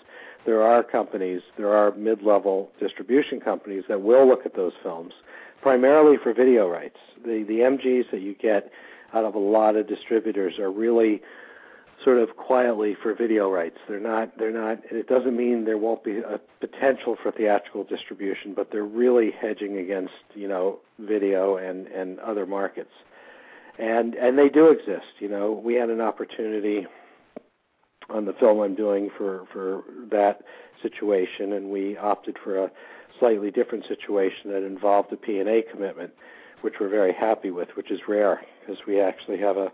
[0.46, 5.14] there are companies there are mid-level distribution companies that will look at those films
[5.62, 6.98] primarily for video rights.
[7.24, 8.72] The the MGs that you get
[9.14, 11.22] out of a lot of distributors are really
[12.04, 13.78] sort of quietly for video rights.
[13.88, 18.54] They're not they're not it doesn't mean there won't be a potential for theatrical distribution
[18.54, 22.92] but they're really hedging against you know video and and other markets
[23.78, 25.08] and and they do exist.
[25.20, 26.86] You know, we had an opportunity
[28.10, 30.42] on the film I'm doing for for that
[30.82, 32.72] situation, and we opted for a
[33.20, 36.12] slightly different situation that involved a P&A commitment,
[36.62, 39.72] which we're very happy with, which is rare because we actually have a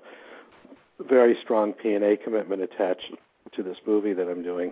[0.99, 3.13] very strong P&A commitment attached
[3.53, 4.71] to this movie that I'm doing.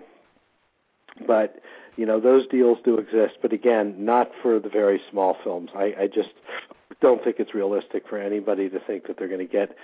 [1.26, 1.60] But
[1.96, 5.70] you know, those deals do exist, but again, not for the very small films.
[5.76, 6.30] I, I just
[7.02, 9.76] don't think it's realistic for anybody to think that they're going to get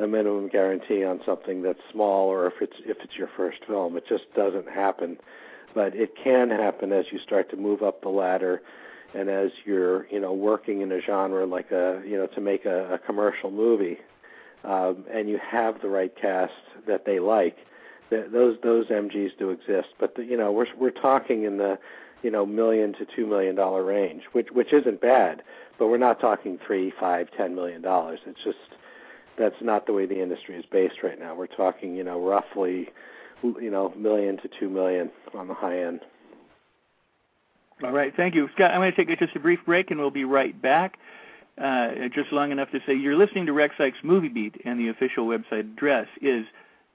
[0.00, 3.96] a minimum guarantee on something that's small or if it's if it's your first film.
[3.96, 5.16] It just doesn't happen.
[5.74, 8.60] But it can happen as you start to move up the ladder
[9.14, 12.64] and as you're, you know, working in a genre like a, you know, to make
[12.64, 13.98] a, a commercial movie,
[14.64, 16.52] um, and you have the right cast
[16.86, 17.56] that they like,
[18.10, 19.88] that those those MGs do exist.
[19.98, 21.78] But the, you know, we're we're talking in the,
[22.22, 25.42] you know, million to two million dollar range, which which isn't bad
[25.78, 28.20] but we're not talking three, five, ten million dollars.
[28.26, 28.58] It's just
[29.38, 31.34] that's not the way the industry is based right now.
[31.34, 32.88] We're talking, you know, roughly,
[33.42, 36.00] you know, million to two million on the high end.
[37.82, 38.70] All right, thank you, Scott.
[38.70, 40.98] I'm going to take just a brief break, and we'll be right back.
[41.60, 44.88] uh, just long enough to say you're listening to Rex Sikes Movie Beat, and the
[44.88, 46.44] official website address is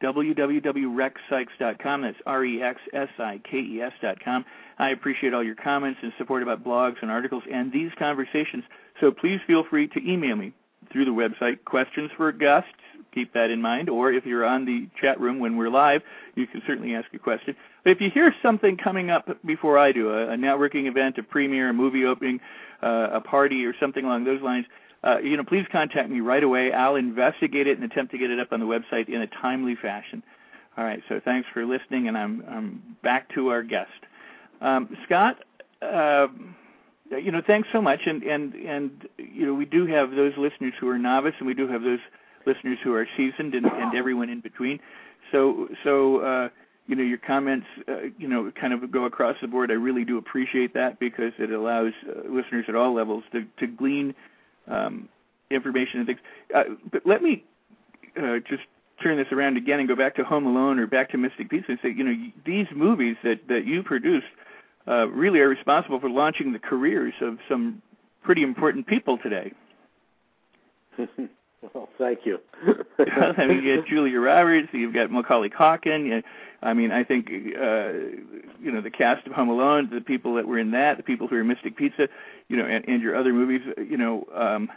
[0.02, 2.02] www.rexsikes.com.
[2.02, 4.46] That's R-E-X-S-I-K-E-S.com.
[4.78, 8.64] I appreciate all your comments and support about blogs and articles and these conversations.
[9.00, 10.54] So please feel free to email me
[10.92, 12.70] through the website questions for guests.
[13.14, 13.90] Keep that in mind.
[13.90, 16.02] Or if you're on the chat room when we're live,
[16.36, 17.56] you can certainly ask a question.
[17.84, 21.24] But if you hear something coming up before I do, a, a networking event, a
[21.24, 22.40] premiere, a movie opening,
[22.84, 24.66] uh, a party, or something along those lines,
[25.04, 26.74] uh, you know, please contact me right away.
[26.74, 29.76] I'll investigate it and attempt to get it up on the website in a timely
[29.76, 30.24] fashion.
[30.78, 31.02] All right.
[31.10, 33.92] So thanks for listening, and I'm I'm back to our guest,
[34.62, 35.44] um, Scott.
[35.82, 36.28] Uh,
[37.12, 40.74] you know, thanks so much, and and and you know, we do have those listeners
[40.80, 42.00] who are novice, and we do have those
[42.46, 44.80] listeners who are seasoned, and, and everyone in between.
[45.32, 46.20] So so.
[46.20, 46.50] Uh,
[46.88, 50.04] you know your comments uh, you know kind of go across the board i really
[50.04, 54.16] do appreciate that because it allows uh, listeners at all levels to to glean
[54.68, 55.10] um,
[55.50, 56.20] information and things.
[56.54, 57.44] Uh, but let me
[58.18, 58.64] uh, just
[59.02, 61.72] turn this around again and go back to Home Alone or back to Mystic Pizza
[61.72, 64.28] and say, you know, these movies that that you produced
[64.88, 67.82] uh, really are responsible for launching the careers of some
[68.24, 69.54] pretty important people today.
[71.74, 72.40] well, thank you.
[73.00, 76.06] I mean, you got Julia Roberts, you've got Macaulay Culkin.
[76.06, 76.24] You,
[76.62, 77.94] I mean, I think uh,
[78.60, 81.28] you know the cast of Home Alone, the people that were in that, the people
[81.28, 82.10] who are in Mystic Pizza,
[82.50, 84.70] you know, and, and your other movies, you know, um,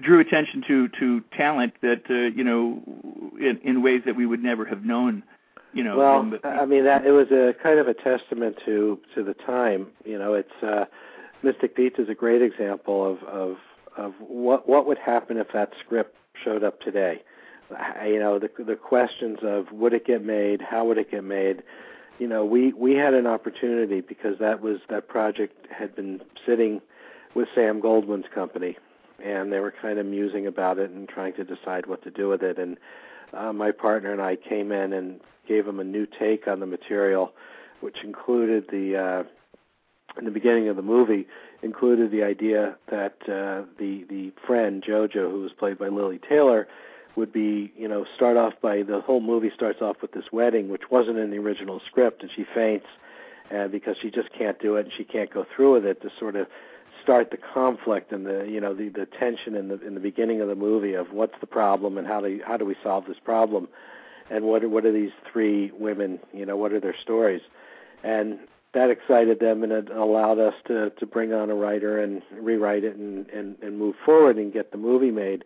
[0.00, 2.82] drew attention to to talent that uh, you know
[3.40, 5.22] in, in ways that we would never have known.
[5.72, 8.98] You know, well, the, I mean that it was a kind of a testament to
[9.14, 9.86] to the time.
[10.04, 10.84] You know, it's uh,
[11.42, 13.56] Mystic Pizza is a great example of of
[13.96, 17.22] of what what would happen if that script showed up today
[18.04, 21.62] you know the the questions of would it get made how would it get made
[22.18, 26.80] you know we we had an opportunity because that was that project had been sitting
[27.34, 28.76] with Sam Goldwyn's company
[29.24, 32.28] and they were kind of musing about it and trying to decide what to do
[32.28, 32.58] with it.
[32.58, 32.76] And
[33.32, 36.66] uh, my partner and I came in and gave them a new take on the
[36.66, 37.32] material
[37.80, 41.26] which included the uh in the beginning of the movie
[41.62, 46.68] included the idea that uh the the friend Jojo who was played by Lili Taylor
[47.16, 50.68] would be, you know, start off by the whole movie starts off with this wedding,
[50.68, 52.86] which wasn't in the original script, and she faints,
[53.50, 56.10] and because she just can't do it and she can't go through with it to
[56.18, 56.46] sort of
[57.02, 60.40] start the conflict and the you know the the tension in the in the beginning
[60.40, 63.18] of the movie of what's the problem and how do how do we solve this
[63.24, 63.68] problem,
[64.30, 67.42] and what what are these three women, you know, what are their stories,
[68.02, 68.38] and
[68.72, 72.84] that excited them and it allowed us to to bring on a writer and rewrite
[72.84, 75.44] it and and, and move forward and get the movie made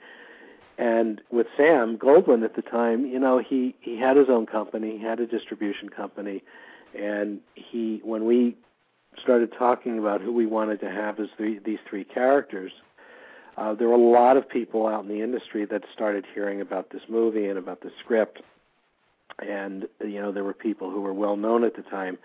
[0.79, 4.99] and with Sam Goldwyn at the time, you know, he he had his own company,
[4.99, 6.43] he had a distribution company,
[6.95, 8.57] and he when we
[9.21, 12.73] started talking about who we wanted to have as the, these three characters,
[13.57, 16.91] uh, there were a lot of people out in the industry that started hearing about
[16.91, 18.43] this movie and about the script,
[19.39, 22.19] and you know there were people who were well known at the time.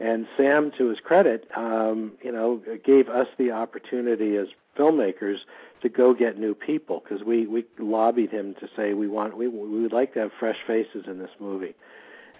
[0.00, 4.48] And Sam, to his credit, um, you know, gave us the opportunity as
[4.78, 5.38] filmmakers
[5.82, 9.48] to go get new people because we we lobbied him to say we want we
[9.48, 11.74] we would like to have fresh faces in this movie,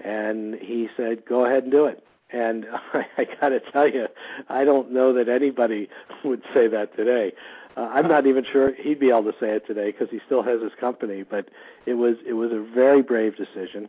[0.05, 2.05] and he said go ahead and do it.
[2.31, 4.07] And I, I got to tell you,
[4.49, 5.89] I don't know that anybody
[6.25, 7.33] would say that today.
[7.77, 10.43] Uh, I'm not even sure he'd be able to say it today because he still
[10.43, 11.23] has his company.
[11.23, 11.49] But
[11.87, 13.89] it was it was a very brave decision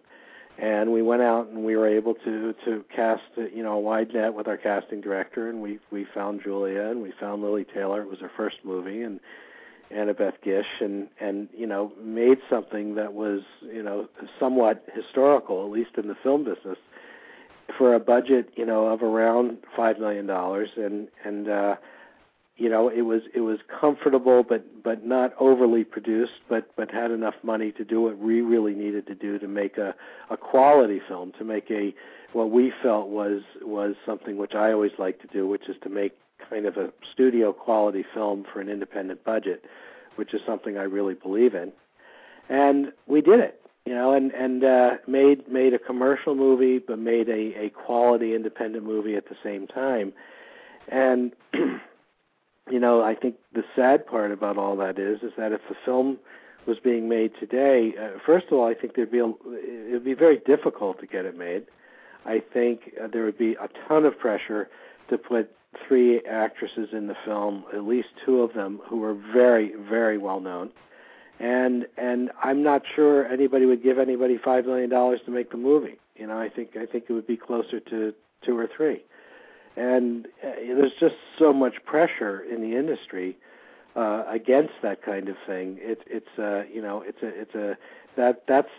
[0.58, 4.14] and we went out and we were able to to cast you know a wide
[4.14, 8.02] net with our casting director and we we found Julia and we found Lili Taylor.
[8.02, 9.20] It was her first movie and
[9.92, 14.08] Annabeth Gish and and you know made something that was you know
[14.40, 16.78] somewhat historical at least in the film business
[17.78, 20.70] for a budget you know of around 5 million dollars.
[20.76, 21.76] And and uh
[22.58, 27.12] you know it was it was comfortable but but not overly produced but but had
[27.12, 29.96] enough money to do what we really needed to do to make a
[30.30, 31.94] a quality film to make a
[32.34, 35.90] what we felt was was something which I always like to do which is to
[35.90, 36.14] make
[36.50, 39.66] kind of a studio quality film for an independent budget
[40.16, 41.72] which is something I really believe in.
[42.50, 47.00] And we did it you know and and uh made made a commercial movie but
[47.00, 50.14] made a a quality independent movie at the same time.
[50.90, 51.32] And
[52.70, 55.76] you know, I think the sad part about all that is is that if the
[55.86, 56.18] film
[56.66, 60.06] was being made today, uh, first of all, I think there'd be a, it would
[60.06, 61.66] be very difficult to get it made.
[62.26, 64.70] I think uh, there would be a ton of pressure
[65.10, 65.52] to put
[65.88, 70.40] three actresses in the film, at least two of them who are very, very well
[70.40, 70.72] known.
[71.40, 75.58] And and I'm not sure anybody would give anybody five million dollars to make the
[75.58, 76.00] movie.
[76.16, 78.14] You know, I think I think it would be closer to
[78.46, 79.02] two or three
[79.76, 83.38] and uh, there's just so much pressure in the industry
[83.96, 85.78] uh, against that kind of thing.
[85.80, 87.78] It's it's uh, you know it's a it's a
[88.18, 88.70] that that's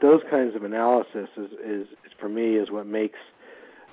[0.00, 3.18] those kinds of analysis is, is is for me is what makes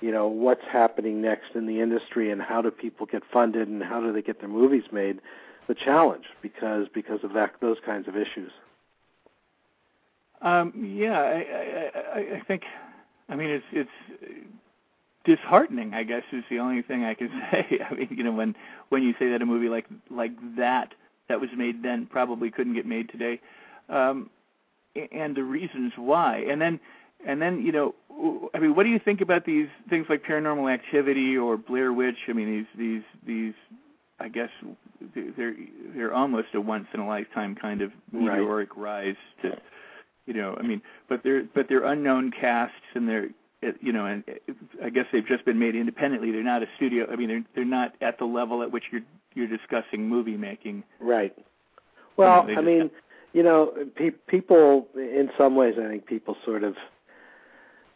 [0.01, 3.83] you know what's happening next in the industry and how do people get funded and
[3.83, 5.19] how do they get their movies made
[5.67, 8.51] the challenge because because of that those kinds of issues.
[10.41, 12.63] Um, yeah, I, I, I think.
[13.29, 14.47] I mean, it's it's
[15.24, 15.93] disheartening.
[15.93, 17.80] I guess is the only thing I can say.
[17.89, 18.55] I mean, you know, when
[18.89, 20.93] when you say that a movie like like that
[21.30, 23.39] that was made then probably couldn't get made today,
[23.89, 24.30] um,
[25.11, 26.80] and the reasons why, and then
[27.26, 27.95] and then you know,
[28.53, 32.17] I mean, what do you think about these things like Paranormal Activity or Blair Witch?
[32.28, 33.53] I mean, these these these
[34.22, 34.49] I guess
[35.15, 35.55] they're
[35.95, 38.84] they're almost a once in a lifetime kind of meteoric right.
[38.84, 39.57] rise to
[40.28, 43.30] you know I mean but they're but they're unknown casts and they're
[43.80, 44.24] you know and
[44.84, 46.32] I guess they've just been made independently.
[46.32, 49.01] They're not a studio I mean they're they're not at the level at which you're
[49.34, 50.84] you're discussing movie making.
[50.99, 51.36] Right.
[52.18, 52.91] Well you know, I mean
[53.34, 56.76] you know pe- people in some ways I think people sort of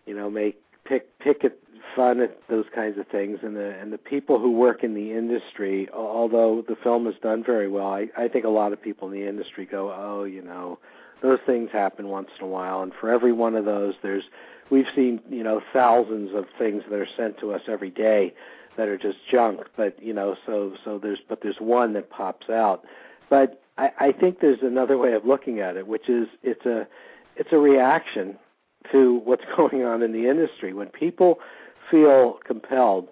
[0.06, 1.58] you know make pick pick at
[1.96, 3.40] fun at those kinds of things.
[3.42, 7.44] And the and the people who work in the industry although the film is done
[7.44, 10.42] very well i i think a lot of people in the industry go oh you
[10.42, 10.78] know
[11.22, 12.84] those things happen once in a while.
[12.84, 14.26] And for every one of those there's
[14.70, 18.34] we've seen you know thousands of things that are sent to us every day
[18.78, 22.50] that are just junk but you know so so there's but there's one that pops
[22.50, 22.84] out.
[23.30, 26.88] But i i think there's another way of looking at it which is it's a
[27.36, 28.38] it's a reaction
[28.92, 30.74] to what's going on in the industry.
[30.74, 31.40] When people
[31.90, 33.10] feel compelled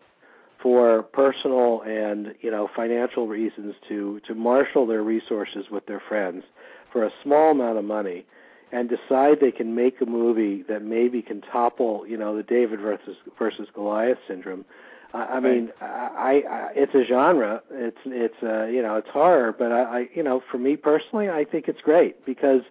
[0.62, 6.44] for personal and you know financial reasons to to marshal their resources with their friends
[6.92, 8.26] for a small amount of money
[8.74, 12.80] and decide they can make a movie that maybe can topple you know the David
[12.80, 14.66] versus versus Goliath syndrome
[15.14, 19.56] I, I mean I, I it's a genre it's it's uh you know it's horror
[19.58, 22.64] but I, I you know for me personally I think it's great because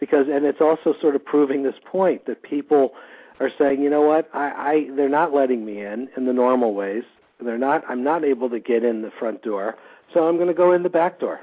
[0.00, 2.94] because and it's also sort of proving this point that people
[3.40, 6.74] are saying, you know what, I, I they're not letting me in in the normal
[6.74, 7.04] ways.
[7.40, 7.84] They're not.
[7.88, 9.76] I'm not able to get in the front door,
[10.12, 11.40] so I'm going to go in the back door,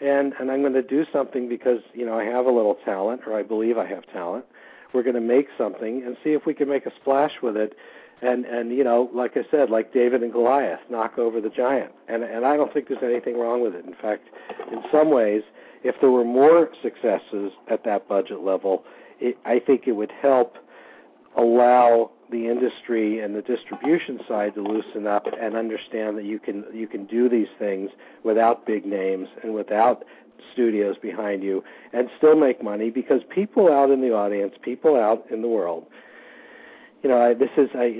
[0.00, 3.22] and and I'm going to do something because you know I have a little talent,
[3.26, 4.44] or I believe I have talent.
[4.92, 7.76] We're going to make something and see if we can make a splash with it,
[8.22, 11.92] and and you know, like I said, like David and Goliath, knock over the giant.
[12.08, 13.84] And and I don't think there's anything wrong with it.
[13.84, 14.28] In fact,
[14.72, 15.42] in some ways,
[15.82, 18.84] if there were more successes at that budget level,
[19.20, 20.56] it, I think it would help
[21.36, 26.64] allow the industry and the distribution side to loosen up and understand that you can
[26.72, 27.90] you can do these things
[28.24, 30.04] without big names and without
[30.52, 31.62] studios behind you
[31.92, 35.86] and still make money because people out in the audience, people out in the world,
[37.02, 37.94] you know, I, this is I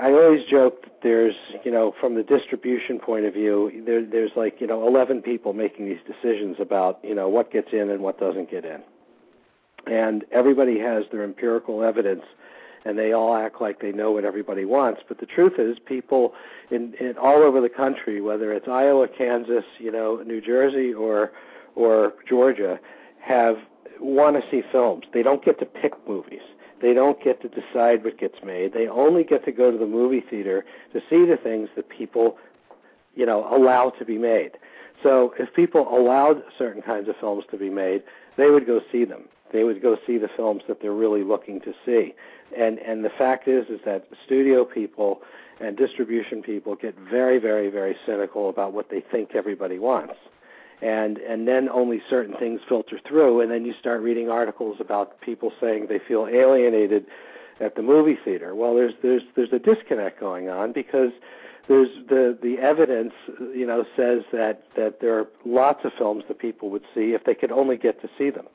[0.00, 1.34] I always joke that there's
[1.64, 5.52] you know from the distribution point of view there there's like you know 11 people
[5.52, 8.82] making these decisions about you know what gets in and what doesn't get in,
[9.86, 12.22] and everybody has their empirical evidence
[12.84, 15.02] and they all act like they know what everybody wants.
[15.06, 16.32] But the truth is, people
[16.70, 21.32] in, in all over the country, whether it's Iowa, Kansas, you know, New Jersey, or
[21.74, 22.80] or Georgia,
[23.20, 23.56] have
[24.00, 25.04] want to see films.
[25.12, 26.40] They don't get to pick movies.
[26.80, 28.72] They don't get to decide what gets made.
[28.72, 32.38] They only get to go to the movie theater to see the things that people,
[33.14, 34.52] you know, allow to be made.
[35.02, 38.02] So if people allowed certain kinds of films to be made,
[38.36, 39.24] they would go see them.
[39.52, 42.14] They would go see the films that they're really looking to see.
[42.56, 45.22] And and the fact is is that studio people
[45.60, 50.14] and distribution people get very very very cynical about what they think everybody wants.
[50.82, 55.20] And and then only certain things filter through and then you start reading articles about
[55.20, 57.06] people saying they feel alienated
[57.60, 58.54] at the movie theater.
[58.54, 61.12] Well there's there's there's a disconnect going on because
[61.68, 63.12] there's the the evidence
[63.54, 67.24] you know says that that there are lots of films that people would see if
[67.24, 68.46] they could only get to see them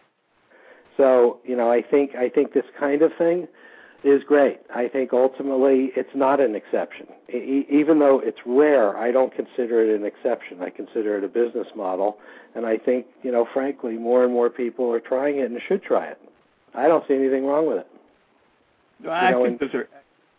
[0.97, 3.47] so you know i think i think this kind of thing
[4.05, 4.59] is great.
[4.73, 7.07] I think ultimately it's not an exception.
[7.27, 10.61] E- even though it's rare, I don't consider it an exception.
[10.61, 12.19] I consider it a business model,
[12.53, 15.81] and I think, you know, frankly, more and more people are trying it and should
[15.81, 16.19] try it.
[16.75, 17.87] I don't see anything wrong with it.
[19.03, 19.89] Well, I know, think and, those are.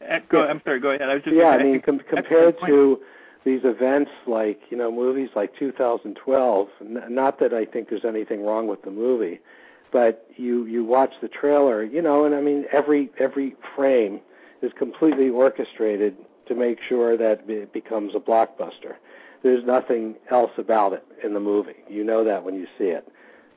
[0.02, 0.78] Eh, go, yeah, I'm sorry.
[0.78, 1.08] Go ahead.
[1.08, 1.34] I was just.
[1.34, 3.00] Yeah, I mean, com- compared to
[3.44, 6.68] these events like you know movies like 2012.
[6.82, 9.40] N- not that I think there's anything wrong with the movie,
[9.96, 14.20] but you you watch the trailer, you know, and I mean every every frame
[14.60, 16.14] is completely orchestrated
[16.48, 18.96] to make sure that it becomes a blockbuster.
[19.42, 21.80] There's nothing else about it in the movie.
[21.88, 23.08] You know that when you see it.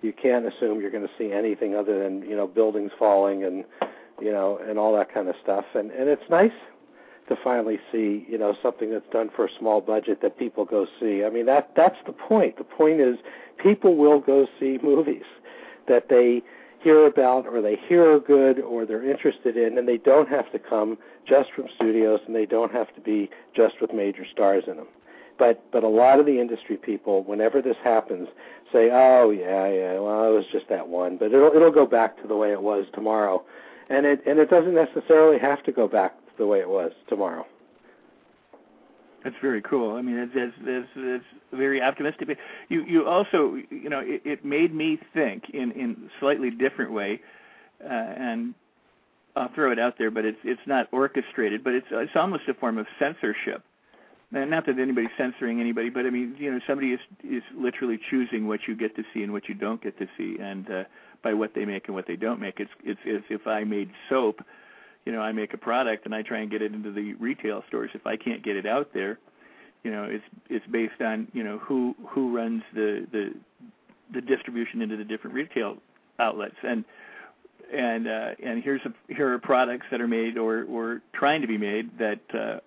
[0.01, 3.65] You can't assume you're going to see anything other than you know buildings falling and
[4.21, 5.65] you know and all that kind of stuff.
[5.75, 6.57] And and it's nice
[7.27, 10.87] to finally see you know something that's done for a small budget that people go
[11.01, 11.25] see.
[11.25, 12.57] I mean that that's the point.
[12.57, 13.17] The point is
[13.61, 15.25] people will go see movies
[15.89, 16.41] that they
[16.81, 20.49] hear about or they hear are good or they're interested in and they don't have
[20.51, 24.63] to come just from studios and they don't have to be just with major stars
[24.67, 24.87] in them.
[25.37, 28.27] But but a lot of the industry people whenever this happens
[28.71, 32.21] say, "Oh yeah, yeah, well it was just that one." But it'll it'll go back
[32.21, 33.43] to the way it was tomorrow.
[33.89, 37.45] And it and it doesn't necessarily have to go back the way it was tomorrow.
[39.23, 39.95] That's very cool.
[39.95, 42.37] I mean, it's it's it's, it's very optimistic.
[42.69, 47.21] You you also you know it, it made me think in in slightly different way,
[47.83, 48.53] uh, and
[49.35, 52.53] I'll throw it out there, but it's it's not orchestrated, but it's it's almost a
[52.53, 53.63] form of censorship.
[54.31, 57.99] And not that anybody's censoring anybody, but I mean, you know, somebody is is literally
[58.09, 60.83] choosing what you get to see and what you don't get to see, and uh,
[61.23, 62.59] by what they make and what they don't make.
[62.59, 64.41] It's it's as if I made soap
[65.05, 67.63] you know, I make a product and I try and get it into the retail
[67.67, 67.91] stores.
[67.93, 69.19] If I can't get it out there,
[69.83, 73.33] you know, it's it's based on you know who who runs the the
[74.13, 75.77] the distribution into the different retail
[76.19, 76.83] outlets and
[77.71, 81.47] and uh, and here's a, here are products that are made or or trying to
[81.47, 82.59] be made that uh,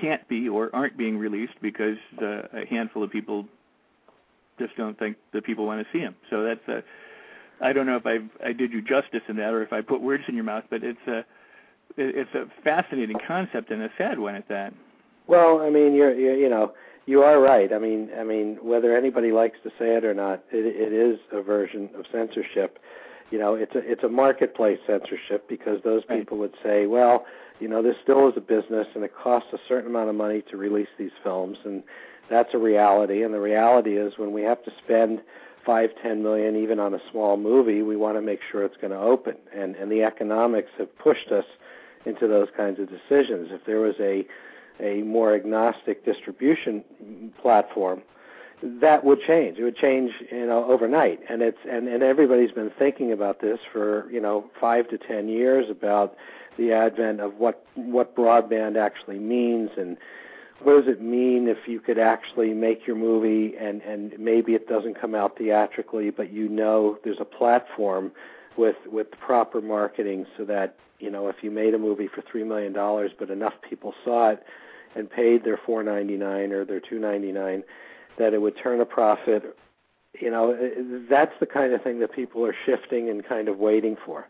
[0.00, 3.46] can't be or aren't being released because uh, a handful of people
[4.58, 6.14] just don't think that people want to see them.
[6.30, 6.82] So that's a
[7.60, 10.00] I don't know if I I did you justice in that or if I put
[10.00, 11.24] words in your mouth, but it's a
[11.96, 14.72] it's a fascinating concept and a sad one at that.
[15.26, 16.72] Well, I mean, you're, you're you know
[17.08, 17.72] you are right.
[17.72, 21.18] I mean, I mean, whether anybody likes to say it or not, it, it is
[21.32, 22.78] a version of censorship.
[23.30, 27.24] You know, it's a it's a marketplace censorship because those people would say, well,
[27.60, 30.42] you know, this still is a business and it costs a certain amount of money
[30.50, 31.82] to release these films, and
[32.28, 33.22] that's a reality.
[33.22, 35.20] And the reality is when we have to spend
[35.64, 38.92] five, ten million even on a small movie, we want to make sure it's going
[38.92, 39.36] to open.
[39.54, 41.46] And and the economics have pushed us
[42.08, 43.48] into those kinds of decisions.
[43.50, 44.26] If there was a
[44.80, 46.84] a more agnostic distribution
[47.42, 48.00] platform,
[48.62, 49.58] that would change.
[49.58, 51.20] It would change, you know, overnight.
[51.28, 55.28] And it's and, and everybody's been thinking about this for, you know, five to ten
[55.28, 56.16] years about
[56.56, 59.96] the advent of what what broadband actually means and
[60.60, 64.66] what does it mean if you could actually make your movie and and maybe it
[64.68, 68.10] doesn't come out theatrically but you know there's a platform
[68.56, 72.44] with with proper marketing so that you know if you made a movie for 3
[72.44, 74.42] million dollars but enough people saw it
[74.94, 77.62] and paid their 4.99 or their 2.99
[78.18, 79.56] that it would turn a profit
[80.20, 80.56] you know
[81.08, 84.26] that's the kind of thing that people are shifting and kind of waiting for.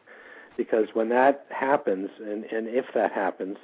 [0.56, 3.58] Because when that happens and and if that happens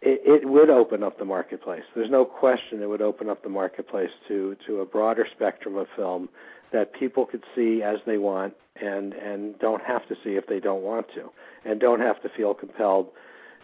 [0.00, 1.84] it, it would open up the marketplace.
[1.94, 5.86] There's no question it would open up the marketplace to to a broader spectrum of
[5.94, 6.28] film
[6.72, 10.60] that people could see as they want and and don't have to see if they
[10.60, 11.30] don't want to
[11.64, 13.08] and don't have to feel compelled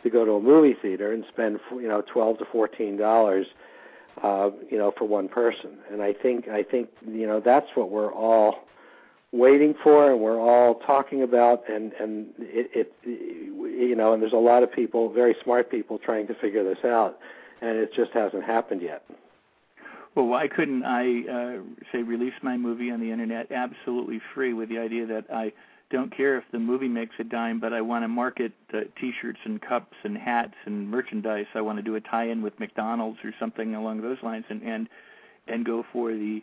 [0.03, 3.47] to go to a movie theater and spend you know 12 to 14 dollars
[4.23, 5.79] uh you know for one person.
[5.91, 8.57] And i think i think you know that's what we're all
[9.31, 11.69] waiting for and we're all talking about.
[11.69, 15.99] And and it, it you know and there's a lot of people very smart people
[15.99, 17.19] trying to figure this out.
[17.61, 19.03] And it just hasn't happened yet.
[20.15, 24.69] Well why couldn't i uh say release my movie on the internet absolutely free with
[24.69, 25.53] the idea that i
[25.91, 29.39] don't care if the movie makes a dime, but I want to market uh, T-shirts
[29.45, 31.47] and cups and hats and merchandise.
[31.55, 34.89] I want to do a tie-in with McDonald's or something along those lines, and and
[35.47, 36.43] and go for the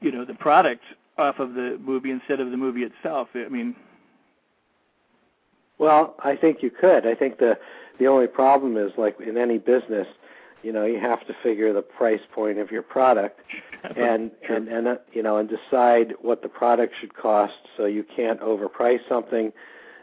[0.00, 0.82] you know the product
[1.18, 3.28] off of the movie instead of the movie itself.
[3.34, 3.76] I mean,
[5.78, 7.06] well, I think you could.
[7.06, 7.58] I think the
[7.98, 10.06] the only problem is like in any business,
[10.62, 13.40] you know you have to figure the price point of your product
[13.96, 14.56] and sure.
[14.56, 18.40] and and uh, you know and decide what the product should cost so you can't
[18.40, 19.52] overprice something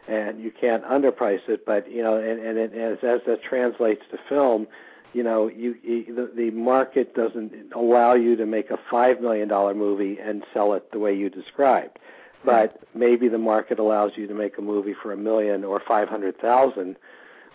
[0.08, 1.64] and you can't underprice it.
[1.66, 4.66] But you know and and it, as as that translates to film
[5.12, 9.48] you know you, you the, the market doesn't allow you to make a 5 million
[9.48, 11.98] dollar movie and sell it the way you described.
[12.44, 16.96] But maybe the market allows you to make a movie for a million or 500,000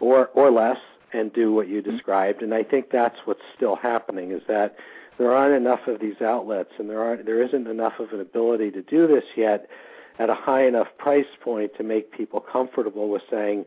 [0.01, 0.77] or or less
[1.13, 1.91] and do what you mm-hmm.
[1.91, 2.41] described.
[2.41, 4.75] And I think that's what's still happening is that
[5.17, 8.71] there aren't enough of these outlets, and there aren't there isn't enough of an ability
[8.71, 9.67] to do this yet
[10.19, 13.65] at a high enough price point to make people comfortable with saying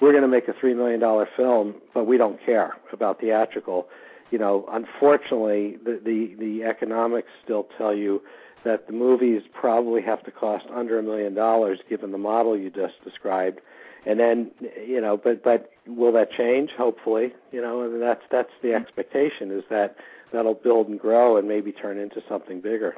[0.00, 3.88] we're going to make a three million dollar film, but we don't care about theatrical.
[4.30, 8.20] You know, unfortunately, the, the the economics still tell you
[8.64, 12.70] that the movies probably have to cost under a million dollars, given the model you
[12.70, 13.60] just described
[14.08, 14.50] and then
[14.84, 16.70] you know but but will that change?
[16.76, 19.96] Hopefully you know and that's that's the expectation is that
[20.32, 22.96] that'll build and grow and maybe turn into something bigger.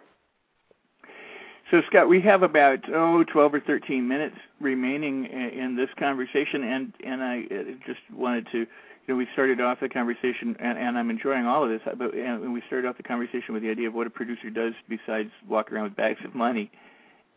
[1.71, 6.93] So, Scott, we have about oh, 12 or 13 minutes remaining in this conversation, and
[7.05, 8.67] and I uh, just wanted to, you
[9.07, 12.53] know, we started off the conversation, and, and I'm enjoying all of this, but and
[12.53, 15.71] we started off the conversation with the idea of what a producer does besides walk
[15.71, 16.73] around with bags of money,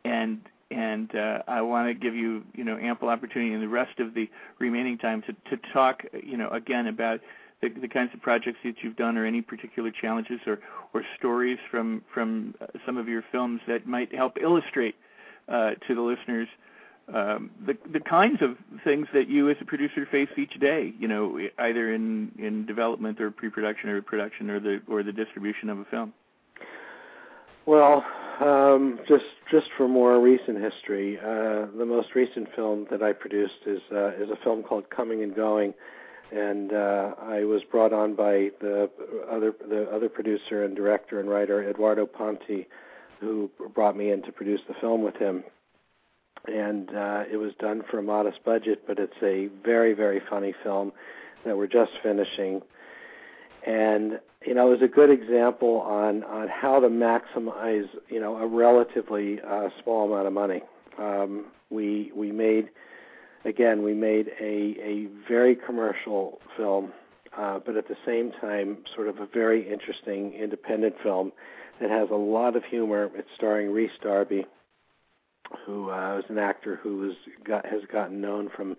[0.04, 0.42] and
[0.74, 4.14] and uh, I want to give you, you know, ample opportunity in the rest of
[4.14, 7.22] the remaining time to to talk, you know, again about
[7.62, 10.60] the, the kinds of projects that you've done, or any particular challenges, or
[10.94, 14.96] or stories from from uh, some of your films that might help illustrate
[15.48, 16.48] uh, to the listeners
[17.14, 20.94] um, the the kinds of things that you as a producer face each day.
[20.98, 25.70] You know, either in in development or pre-production or production or the or the distribution
[25.70, 26.14] of a film.
[27.66, 28.06] Well,
[28.42, 33.66] um, just just for more recent history, uh, the most recent film that I produced
[33.66, 35.74] is uh, is a film called Coming and Going,
[36.32, 38.90] and uh, I was brought on by the
[39.32, 42.68] other the other producer and director and writer Edoardo Ponti,
[43.20, 45.44] who brought me in to produce the film with him.
[46.46, 50.54] And uh, it was done for a modest budget, but it's a very very funny
[50.64, 50.92] film
[51.46, 52.62] that we're just finishing.
[53.66, 58.36] And you know, it was a good example on on how to maximize you know
[58.38, 60.62] a relatively uh, small amount of money.
[60.98, 62.70] Um, we we made
[63.46, 66.92] again, we made a, a very commercial film,
[67.38, 71.32] uh, but at the same time, sort of a very interesting independent film
[71.82, 73.10] that has a lot of humor.
[73.16, 74.46] It's starring Rhys Darby,
[75.66, 78.78] who uh, is an actor who has got has gotten known from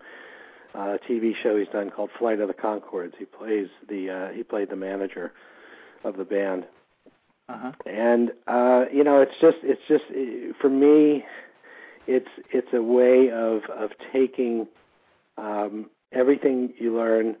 [0.75, 3.13] uh, a TV show he's done called Flight of the Conchords.
[3.17, 5.31] He plays the uh, he played the manager
[6.03, 6.65] of the band.
[7.47, 7.71] Uh-huh.
[7.85, 10.05] And uh, you know, it's just it's just
[10.59, 11.23] for me
[12.07, 14.67] it's it's a way of of taking
[15.37, 17.35] um, everything you learn,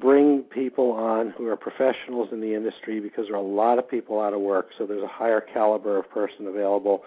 [0.00, 3.88] bring people on who are professionals in the industry because there are a lot of
[3.88, 7.02] people out of work, so there's a higher caliber of person available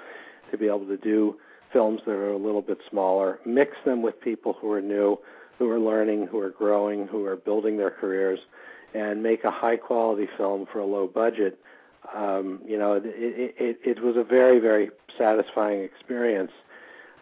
[0.51, 1.35] to be able to do
[1.77, 3.39] films that are a little bit smaller.
[3.45, 5.19] Mix them with people who are new,
[5.59, 8.39] who are learning, who are growing, who are building their careers,
[8.93, 11.59] and make a high quality film for a low budget.
[12.15, 16.51] Um, you know, it, it, it was a very, very satisfying experience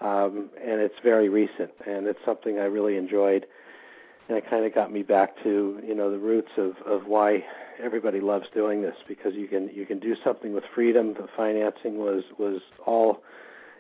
[0.02, 3.46] um, and it's very recent, and it's something I really enjoyed,
[4.28, 7.46] and it kind of got me back to you know the roots of of why
[7.82, 11.14] everybody loves doing this because you can you can do something with freedom.
[11.14, 13.24] The financing was was all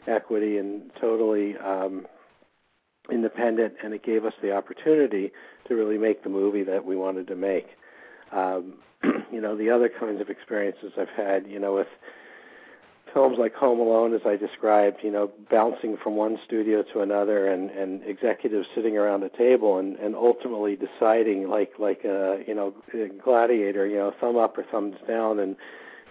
[0.07, 2.05] equity and totally um,
[3.11, 5.31] independent, and it gave us the opportunity
[5.67, 7.67] to really make the movie that we wanted to make.
[8.31, 8.75] Um,
[9.31, 11.87] you know, the other kinds of experiences I've had, you know, with
[13.13, 17.47] films like Home Alone, as I described, you know, bouncing from one studio to another,
[17.47, 22.53] and and executives sitting around a table and and ultimately deciding, like like a you
[22.53, 22.73] know
[23.23, 25.55] Gladiator, you know, thumb up or thumbs down, and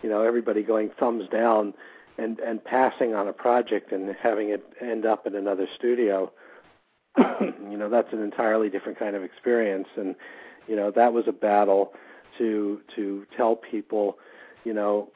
[0.02, 1.74] you know everybody going thumbs down,
[2.18, 6.30] and and passing on a project and having it end up in another studio.
[7.18, 10.14] you know, that's an entirely different kind of experience, and
[10.66, 11.92] you know that was a battle
[12.38, 14.18] to to tell people
[14.64, 15.10] you know,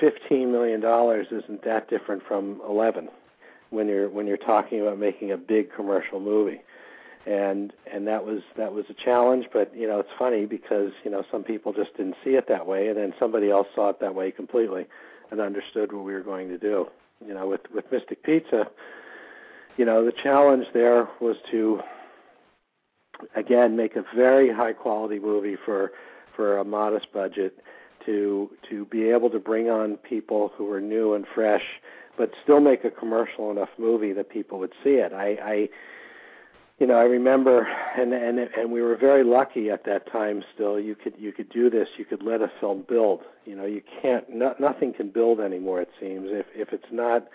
[0.00, 3.08] fifteen million dollars isn't that different from eleven
[3.70, 6.62] when you're when you're talking about making a big commercial movie.
[7.26, 11.10] And and that was that was a challenge, but you know it's funny because you
[11.10, 14.00] know some people just didn't see it that way, and then somebody else saw it
[14.00, 14.86] that way completely,
[15.30, 16.88] and understood what we were going to do.
[17.26, 18.68] You know, with with Mystic Pizza,
[19.76, 21.80] you know the challenge there was to
[23.34, 25.92] again make a very high quality movie for
[26.36, 27.58] for a modest budget
[28.06, 31.64] to to be able to bring on people who are new and fresh,
[32.16, 35.12] but still make a commercial enough movie that people would see it.
[35.12, 35.68] I, I
[36.78, 37.66] you know, I remember,
[37.96, 40.44] and and and we were very lucky at that time.
[40.54, 41.88] Still, you could you could do this.
[41.96, 43.22] You could let a film build.
[43.44, 44.28] You know, you can't.
[44.30, 45.80] No, nothing can build anymore.
[45.80, 47.26] It seems if if it's not,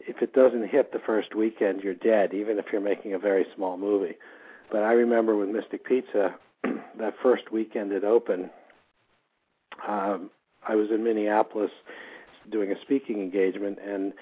[0.00, 2.34] if it doesn't hit the first weekend, you're dead.
[2.34, 4.16] Even if you're making a very small movie.
[4.72, 6.34] But I remember with Mystic Pizza,
[6.98, 8.50] that first weekend it opened,
[9.86, 10.30] um,
[10.66, 11.70] I was in Minneapolis
[12.50, 14.12] doing a speaking engagement and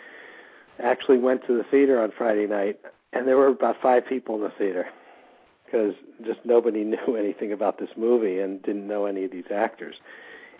[0.83, 2.79] actually went to the theater on Friday night,
[3.13, 4.87] and there were about five people in the theater
[5.65, 5.95] because
[6.25, 9.97] just nobody knew anything about this movie and didn't know any of these actors.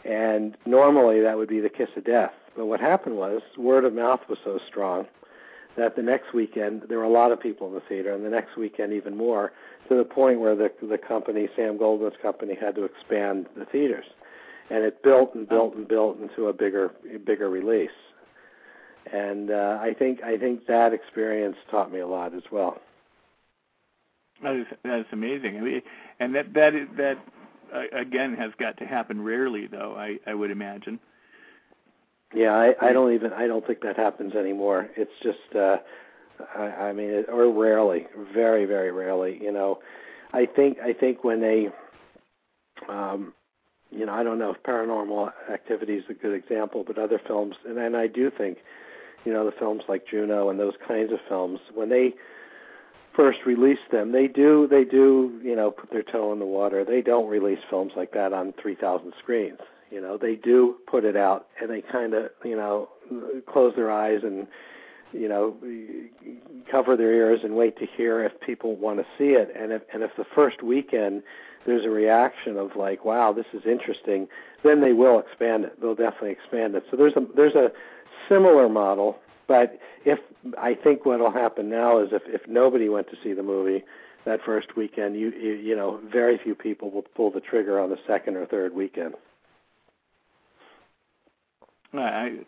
[0.05, 2.33] And normally that would be the kiss of death.
[2.57, 5.07] But what happened was word of mouth was so strong
[5.77, 8.31] that the next weekend there were a lot of people in the theater, and the
[8.31, 9.53] next weekend even more,
[9.89, 14.07] to the point where the the company, Sam Goldwyn's company, had to expand the theaters
[14.71, 16.93] and it built and built and built into a bigger
[17.25, 17.91] bigger release.
[19.13, 22.81] And uh, I think I think that experience taught me a lot as well.
[24.43, 25.57] That is that's amazing.
[25.57, 25.83] I mean,
[26.21, 27.19] and that that is, that
[27.75, 29.95] uh, again has got to happen rarely, though.
[29.97, 30.99] I I would imagine.
[32.35, 34.89] Yeah, I, I don't even I don't think that happens anymore.
[34.97, 35.79] It's just uh
[36.57, 39.79] I, I mean it, or rarely, very very rarely, you know.
[40.33, 41.69] I think I think when they
[42.89, 43.33] um
[43.91, 47.55] you know, I don't know if paranormal activity is a good example, but other films
[47.65, 48.59] and, and I do think,
[49.27, 52.15] you know, the films like Juno and those kinds of films, when they
[53.13, 56.85] first release them, they do they do you know put their toe in the water.
[56.85, 59.59] They don't release films like that on 3,000 screens.
[59.91, 62.89] You know, they do put it out, and they kind of you know
[63.47, 64.47] close their eyes and
[65.13, 65.57] you know
[66.71, 69.53] cover their ears and wait to hear if people want to see it.
[69.57, 71.25] And if and if the first weekend
[71.65, 74.29] there's a reaction of like, wow, this is interesting,
[74.63, 75.81] then they will expand it.
[75.81, 76.85] They'll definitely expand it.
[76.91, 77.73] So there's a there's a
[78.29, 80.19] similar model but if
[80.59, 83.85] I think what'll happen now is if if nobody went to see the movie
[84.25, 87.91] that first weekend, you you, you know very few people will pull the trigger on
[87.91, 89.15] the second or third weekend.
[91.95, 92.39] I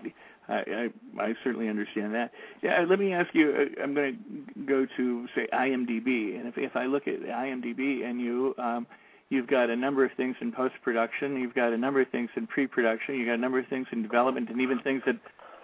[0.49, 0.89] I
[1.19, 2.33] I certainly understand that.
[2.63, 3.51] Yeah, let me ask you.
[3.51, 4.19] Uh, I'm going
[4.57, 8.87] to go to say IMDb, and if if I look at IMDb and you um,
[9.29, 12.31] you've got a number of things in post production, you've got a number of things
[12.37, 15.17] in pre production, you've got a number of things in development, and even things that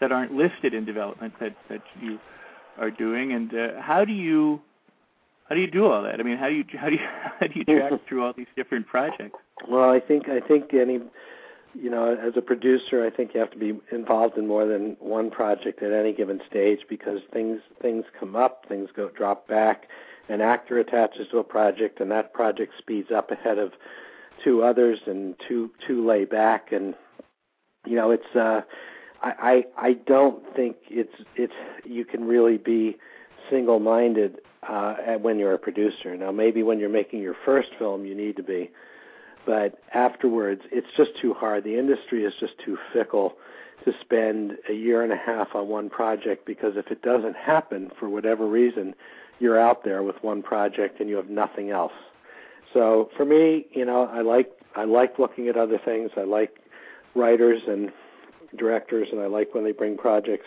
[0.05, 2.19] that aren't listed in development that that you
[2.79, 4.61] are doing, and uh, how do you
[5.49, 6.21] how do you do all that?
[6.21, 7.01] I mean, how do you how do you
[7.41, 9.39] how do you track through all these different projects?
[9.67, 11.01] Well, I think I think any
[11.77, 14.97] you know, as a producer, I think you have to be involved in more than
[15.01, 19.89] one project at any given stage because things things come up, things go drop back.
[20.29, 23.73] An actor attaches to a project, and that project speeds up ahead of
[24.43, 26.95] two others, and two two lay back, and
[27.87, 28.61] you know, it's uh
[29.25, 31.55] I, I I don't think it's it's
[31.85, 32.97] you can really be
[33.51, 36.17] single minded uh, when you're a producer.
[36.17, 38.71] Now maybe when you're making your first film you need to be,
[39.47, 41.65] but afterwards it's just too hard.
[41.65, 43.35] The industry is just too fickle
[43.85, 47.91] to spend a year and a half on one project because if it doesn't happen
[47.99, 48.95] for whatever reason,
[49.41, 51.93] you're out there with one project and you have nothing else.
[52.73, 56.11] So for me, you know, I like I like looking at other things.
[56.17, 56.59] I like
[57.15, 57.91] writers and
[58.57, 60.47] directors, and I like when they bring projects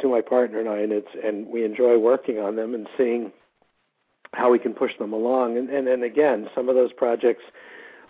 [0.00, 3.32] to my partner and I, and it's and we enjoy working on them and seeing
[4.32, 5.56] how we can push them along.
[5.56, 7.44] And and, and again, some of those projects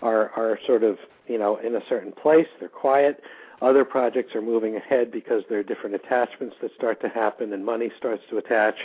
[0.02, 2.48] are are sort of you know in a certain place.
[2.60, 3.22] They're quiet.
[3.62, 7.64] Other projects are moving ahead because there are different attachments that start to happen, and
[7.64, 8.76] money starts to attach.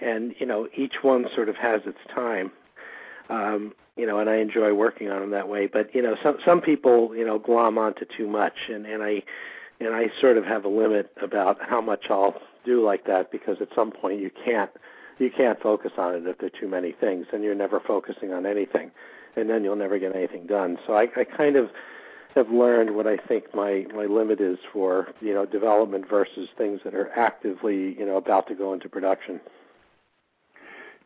[0.00, 2.50] And you know, each one sort of has its time.
[3.32, 5.66] Um, you know, and I enjoy working on them that way.
[5.66, 9.22] But you know, some some people you know glom onto too much, and and I
[9.80, 13.56] and I sort of have a limit about how much I'll do like that because
[13.60, 14.70] at some point you can't
[15.18, 18.32] you can't focus on it if there are too many things, and you're never focusing
[18.32, 18.90] on anything,
[19.36, 20.78] and then you'll never get anything done.
[20.86, 21.70] So I, I kind of
[22.34, 26.80] have learned what I think my my limit is for you know development versus things
[26.84, 29.40] that are actively you know about to go into production.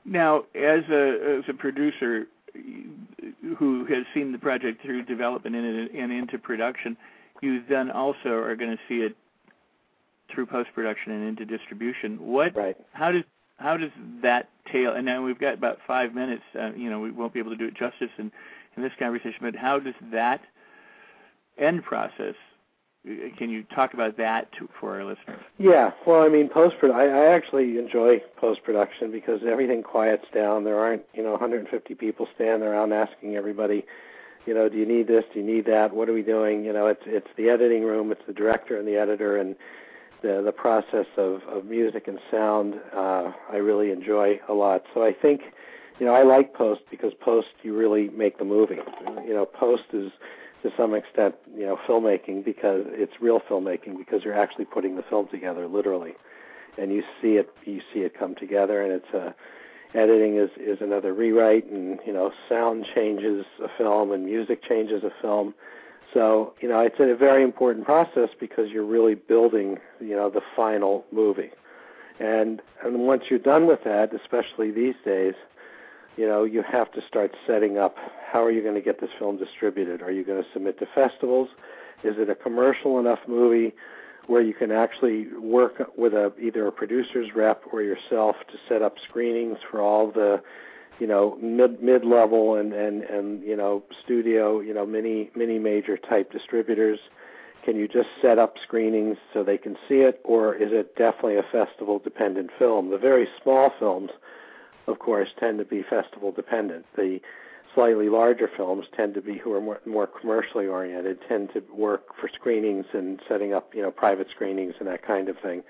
[0.06, 2.26] Now, as a as a producer,
[3.58, 6.96] who has seen the project through development and, and into production,
[7.42, 9.16] you then also are going to see it
[10.32, 12.18] through post production and into distribution.
[12.18, 12.54] What?
[12.56, 12.76] Right.
[12.92, 13.24] How does
[13.58, 13.90] how does
[14.22, 14.92] that tail?
[14.92, 16.42] And now we've got about five minutes.
[16.58, 18.30] Uh, you know, we won't be able to do it justice in
[18.76, 19.38] in this conversation.
[19.40, 20.40] But how does that
[21.58, 22.34] end process
[23.38, 25.40] can you talk about that to, for our listeners?
[25.58, 30.64] Yeah, well, I mean, post I, I actually enjoy post production because everything quiets down.
[30.64, 33.84] There aren't you know 150 people standing around asking everybody,
[34.44, 35.24] you know, do you need this?
[35.32, 35.94] Do you need that?
[35.94, 36.64] What are we doing?
[36.64, 39.54] You know, it's it's the editing room, it's the director and the editor, and
[40.22, 42.74] the the process of of music and sound.
[42.92, 44.82] Uh, I really enjoy a lot.
[44.94, 45.42] So I think,
[46.00, 48.78] you know, I like post because post you really make the movie.
[49.24, 50.10] You know, post is
[50.62, 55.02] to some extent, you know, filmmaking because it's real filmmaking because you're actually putting the
[55.02, 56.14] film together literally,
[56.78, 59.34] and you see it you see it come together, and it's a
[59.94, 65.02] editing is is another rewrite, and you know, sound changes a film, and music changes
[65.04, 65.54] a film.
[66.14, 70.42] So you know, it's a very important process because you're really building you know the
[70.54, 71.50] final movie,
[72.18, 75.34] and and once you're done with that, especially these days
[76.16, 77.96] you know, you have to start setting up
[78.32, 80.02] how are you going to get this film distributed?
[80.02, 81.48] Are you going to submit to festivals?
[82.04, 83.74] Is it a commercial enough movie
[84.26, 88.82] where you can actually work with a either a producer's rep or yourself to set
[88.82, 90.42] up screenings for all the
[90.98, 95.58] you know mid mid level and and and you know studio you know mini mini
[95.58, 96.98] major type distributors
[97.64, 101.36] can you just set up screenings so they can see it or is it definitely
[101.36, 104.10] a festival dependent film the very small films
[104.86, 106.86] of course, tend to be festival dependent.
[106.96, 107.20] The
[107.74, 112.16] slightly larger films tend to be who are more, more commercially oriented tend to work
[112.18, 115.62] for screenings and setting up you know private screenings and that kind of thing.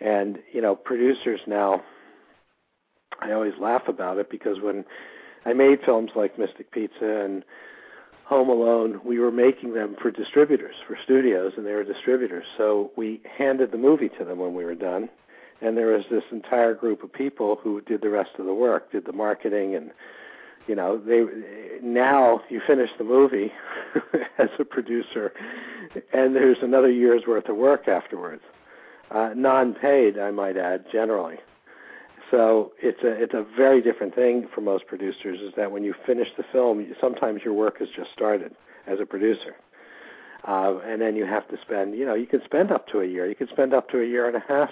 [0.00, 1.82] And you know producers now
[3.20, 4.84] i always laugh about it because when
[5.44, 7.44] i made films like mystic pizza and
[8.24, 12.44] home alone we were making them for distributors for studios and they were distributors.
[12.56, 15.08] So we handed the movie to them when we were done
[15.60, 18.92] and there was this entire group of people who did the rest of the work
[18.92, 19.90] did the marketing and
[20.66, 21.24] you know they
[21.82, 23.52] now you finish the movie
[24.38, 25.32] as a producer
[26.12, 28.42] and there's another year's worth of work afterwards.
[29.10, 31.36] Uh non-paid i might add generally.
[32.30, 35.94] So it's a it's a very different thing for most producers is that when you
[36.06, 38.54] finish the film sometimes your work has just started
[38.86, 39.56] as a producer.
[40.46, 43.06] Uh and then you have to spend you know you can spend up to a
[43.06, 43.26] year.
[43.26, 44.70] You can spend up to a year and a half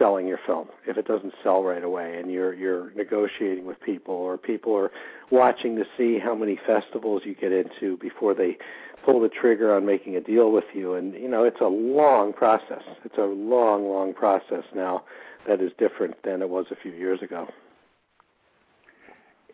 [0.00, 4.14] selling your film if it doesn't sell right away and you're you're negotiating with people
[4.14, 4.90] or people are
[5.30, 8.56] watching to see how many festivals you get into before they
[9.04, 12.32] pull the trigger on making a deal with you and you know it's a long
[12.32, 15.04] process it's a long long process now
[15.46, 17.46] that is different than it was a few years ago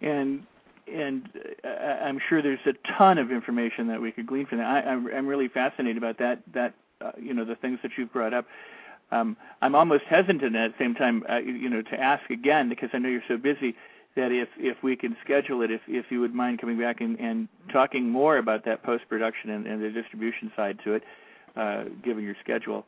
[0.00, 0.46] and
[0.92, 1.28] and
[1.64, 4.66] uh, I'm sure there's a ton of information that we could glean from that.
[4.66, 6.42] I, I'm, I'm really fascinated about that.
[6.54, 8.46] That uh, you know the things that you've brought up
[9.10, 12.90] um, I'm almost hesitant at the same time, uh, you know, to ask again because
[12.92, 13.74] I know you're so busy.
[14.16, 17.20] That if if we can schedule it, if if you would mind coming back and,
[17.20, 21.02] and talking more about that post production and, and the distribution side to it,
[21.54, 22.86] uh, given your schedule.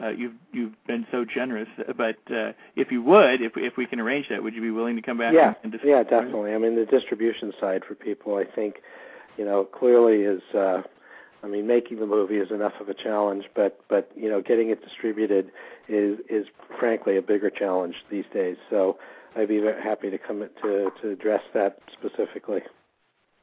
[0.00, 4.00] Uh, you've you've been so generous, but uh, if you would, if if we can
[4.00, 5.34] arrange that, would you be willing to come back?
[5.34, 6.54] Yeah, and, and yeah, definitely.
[6.54, 8.76] I mean, the distribution side for people, I think,
[9.36, 10.82] you know, clearly is uh,
[11.42, 14.70] I mean, making the movie is enough of a challenge, but but you know, getting
[14.70, 15.50] it distributed
[15.88, 16.46] is is
[16.78, 18.56] frankly a bigger challenge these days.
[18.68, 18.98] So
[19.34, 22.62] I'd be very happy to come to to address that specifically.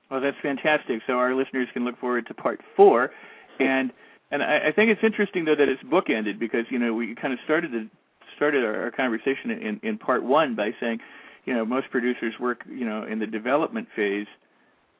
[0.10, 1.02] Well, that's fantastic.
[1.06, 3.12] So our listeners can look forward to part four,
[3.60, 3.91] and
[4.32, 7.34] and I, I think it's interesting though that it's bookended because you know we kind
[7.34, 7.89] of started the
[8.36, 11.00] started our, our conversation in in part one by saying,
[11.45, 14.28] you know, most producers work you know in the development phase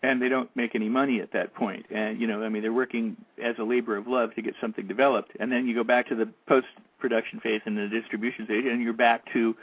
[0.04, 1.86] and they don't make any money at that point.
[1.90, 4.88] And you know, I mean, they're working as a labor of love to get something
[4.88, 6.68] developed, and then you go back to the post
[7.00, 9.56] production phase and the distribution stage, and you're back to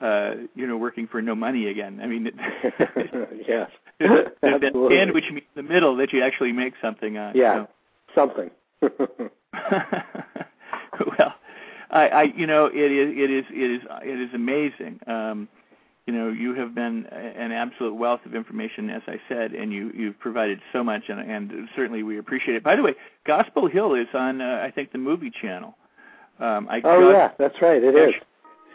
[0.00, 2.00] uh, you know working for no money again.
[2.02, 2.24] I mean,
[3.46, 7.34] yes, there's, there's that sandwich in the middle that you actually make something on.
[7.36, 7.66] Yeah,
[8.14, 8.14] so.
[8.14, 8.50] something.
[11.18, 11.34] well,
[11.90, 15.00] I, I, you know, it is, it is, it is, it is amazing.
[15.06, 15.48] Um,
[16.06, 19.90] you know you have been an absolute wealth of information as i said and you
[19.94, 22.62] you've provided so much and and certainly we appreciate it.
[22.62, 22.94] By the way
[23.26, 25.76] gospel hill is on uh, i think the movie channel.
[26.38, 27.82] Um i oh yeah that's right.
[27.82, 28.14] It is.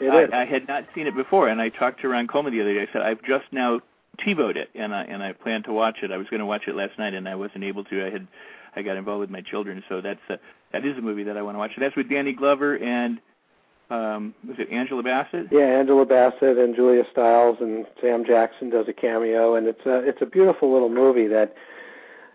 [0.01, 0.29] It I, is.
[0.33, 2.81] I had not seen it before and i talked to ron coleman the other day.
[2.81, 3.81] I said i've just now
[4.25, 6.11] tivoed it and i and i plan to watch it.
[6.11, 8.05] I was going to watch it last night and i wasn't able to.
[8.05, 8.27] I had
[8.75, 10.39] i got involved with my children so that's a,
[10.71, 13.19] that is a movie that i want to watch that's with danny glover and
[13.89, 15.47] um, was it Angela Bassett?
[15.51, 20.07] Yeah, Angela Bassett and Julia Stiles and Sam Jackson does a cameo, and it's a
[20.07, 21.55] it's a beautiful little movie that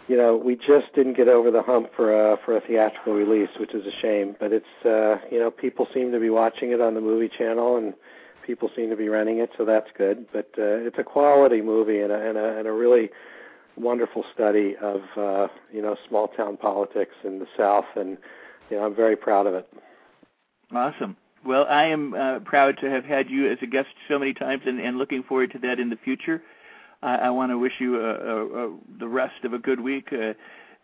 [0.08, 3.50] you know we just didn't get over the hump for a for a theatrical release,
[3.58, 4.34] which is a shame.
[4.40, 7.76] But it's uh, you know people seem to be watching it on the movie channel
[7.76, 7.94] and
[8.44, 10.26] people seem to be renting it, so that's good.
[10.32, 13.10] But uh, it's a quality movie and a, and a and a really
[13.76, 18.18] wonderful study of uh, you know small town politics in the South, and
[18.70, 19.68] you know I'm very proud of it.
[20.72, 21.16] Awesome.
[21.44, 24.62] Well, I am uh, proud to have had you as a guest so many times,
[24.66, 26.42] and, and looking forward to that in the future.
[27.02, 30.08] I, I want to wish you a, a, a, the rest of a good week,
[30.12, 30.32] uh,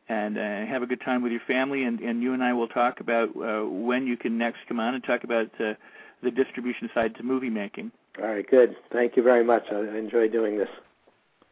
[0.09, 1.85] and uh, have a good time with your family.
[1.85, 4.95] And, and you and I will talk about uh, when you can next come on
[4.95, 5.75] and talk about uh,
[6.23, 7.91] the distribution side to movie making.
[8.21, 8.77] All right, good.
[8.93, 9.65] Thank you very much.
[9.73, 10.69] I enjoy doing this.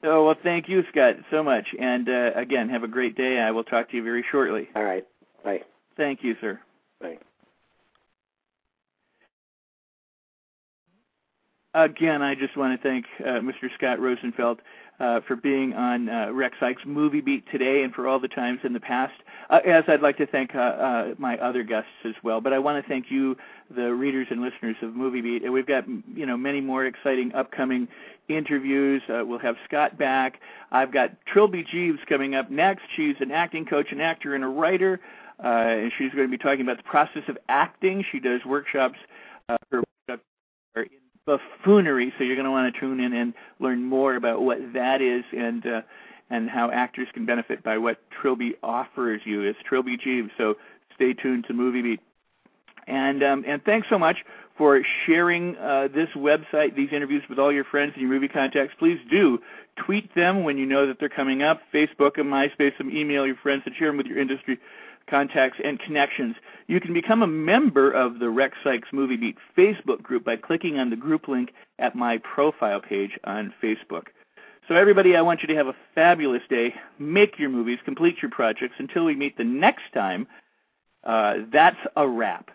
[0.03, 1.67] Oh well, thank you, Scott, so much.
[1.79, 3.41] And uh, again, have a great day.
[3.41, 4.69] I will talk to you very shortly.
[4.77, 5.05] All right.
[5.45, 5.63] Bye.
[5.97, 6.61] Thank you, sir.
[7.01, 7.19] Bye.
[11.79, 13.73] Again, I just want to thank uh, Mr.
[13.77, 14.59] Scott Rosenfelt
[14.99, 18.59] uh, for being on uh, Rex Sikes Movie Beat today and for all the times
[18.65, 19.15] in the past,
[19.49, 22.41] as I'd like to thank my other guests as well.
[22.41, 23.37] But I want to thank you,
[23.71, 25.45] the readers and listeners of Movie Beat.
[25.45, 27.87] And we've got you know many more exciting upcoming
[28.29, 29.01] interviews.
[29.09, 30.41] Uh, we'll have Scott back.
[30.73, 32.83] I've got Trilby Jeeves coming up next.
[32.97, 34.99] She's an acting coach, an actor, and a writer.
[35.39, 38.05] Uh, and she's going to be talking about the process of acting.
[38.11, 38.99] She does workshops
[39.49, 39.85] uh, for
[40.77, 40.89] in
[41.29, 42.13] buffoonery.
[42.17, 45.25] So you're going to want to tune in and learn more about what that is
[45.37, 45.83] and uh,
[46.31, 49.43] and how actors can benefit by what Trilby offers you.
[49.43, 50.31] It's Trilby Jeeves.
[50.37, 50.57] So
[50.95, 52.01] stay tuned to Movie Beat.
[52.87, 54.25] And um, and thanks so much
[54.57, 58.75] for sharing uh, this website, these interviews with all your friends and your movie contacts.
[58.79, 59.41] Please do
[59.77, 61.61] tweet them when you know that they're coming up.
[61.73, 62.91] Facebook and MySpace them.
[62.91, 64.59] Email your friends and share them with your industry
[65.09, 66.37] contacts and connections.
[66.67, 70.79] You can become a member of the Rex Sikes Movie Beat Facebook group by clicking
[70.79, 74.09] on the group link at my profile page on Facebook.
[74.69, 76.75] So, everybody, I want you to have a fabulous day.
[76.99, 78.75] Make your movies, complete your projects.
[78.79, 80.27] Until we meet the next time,
[81.05, 82.51] uh, that's a wrap.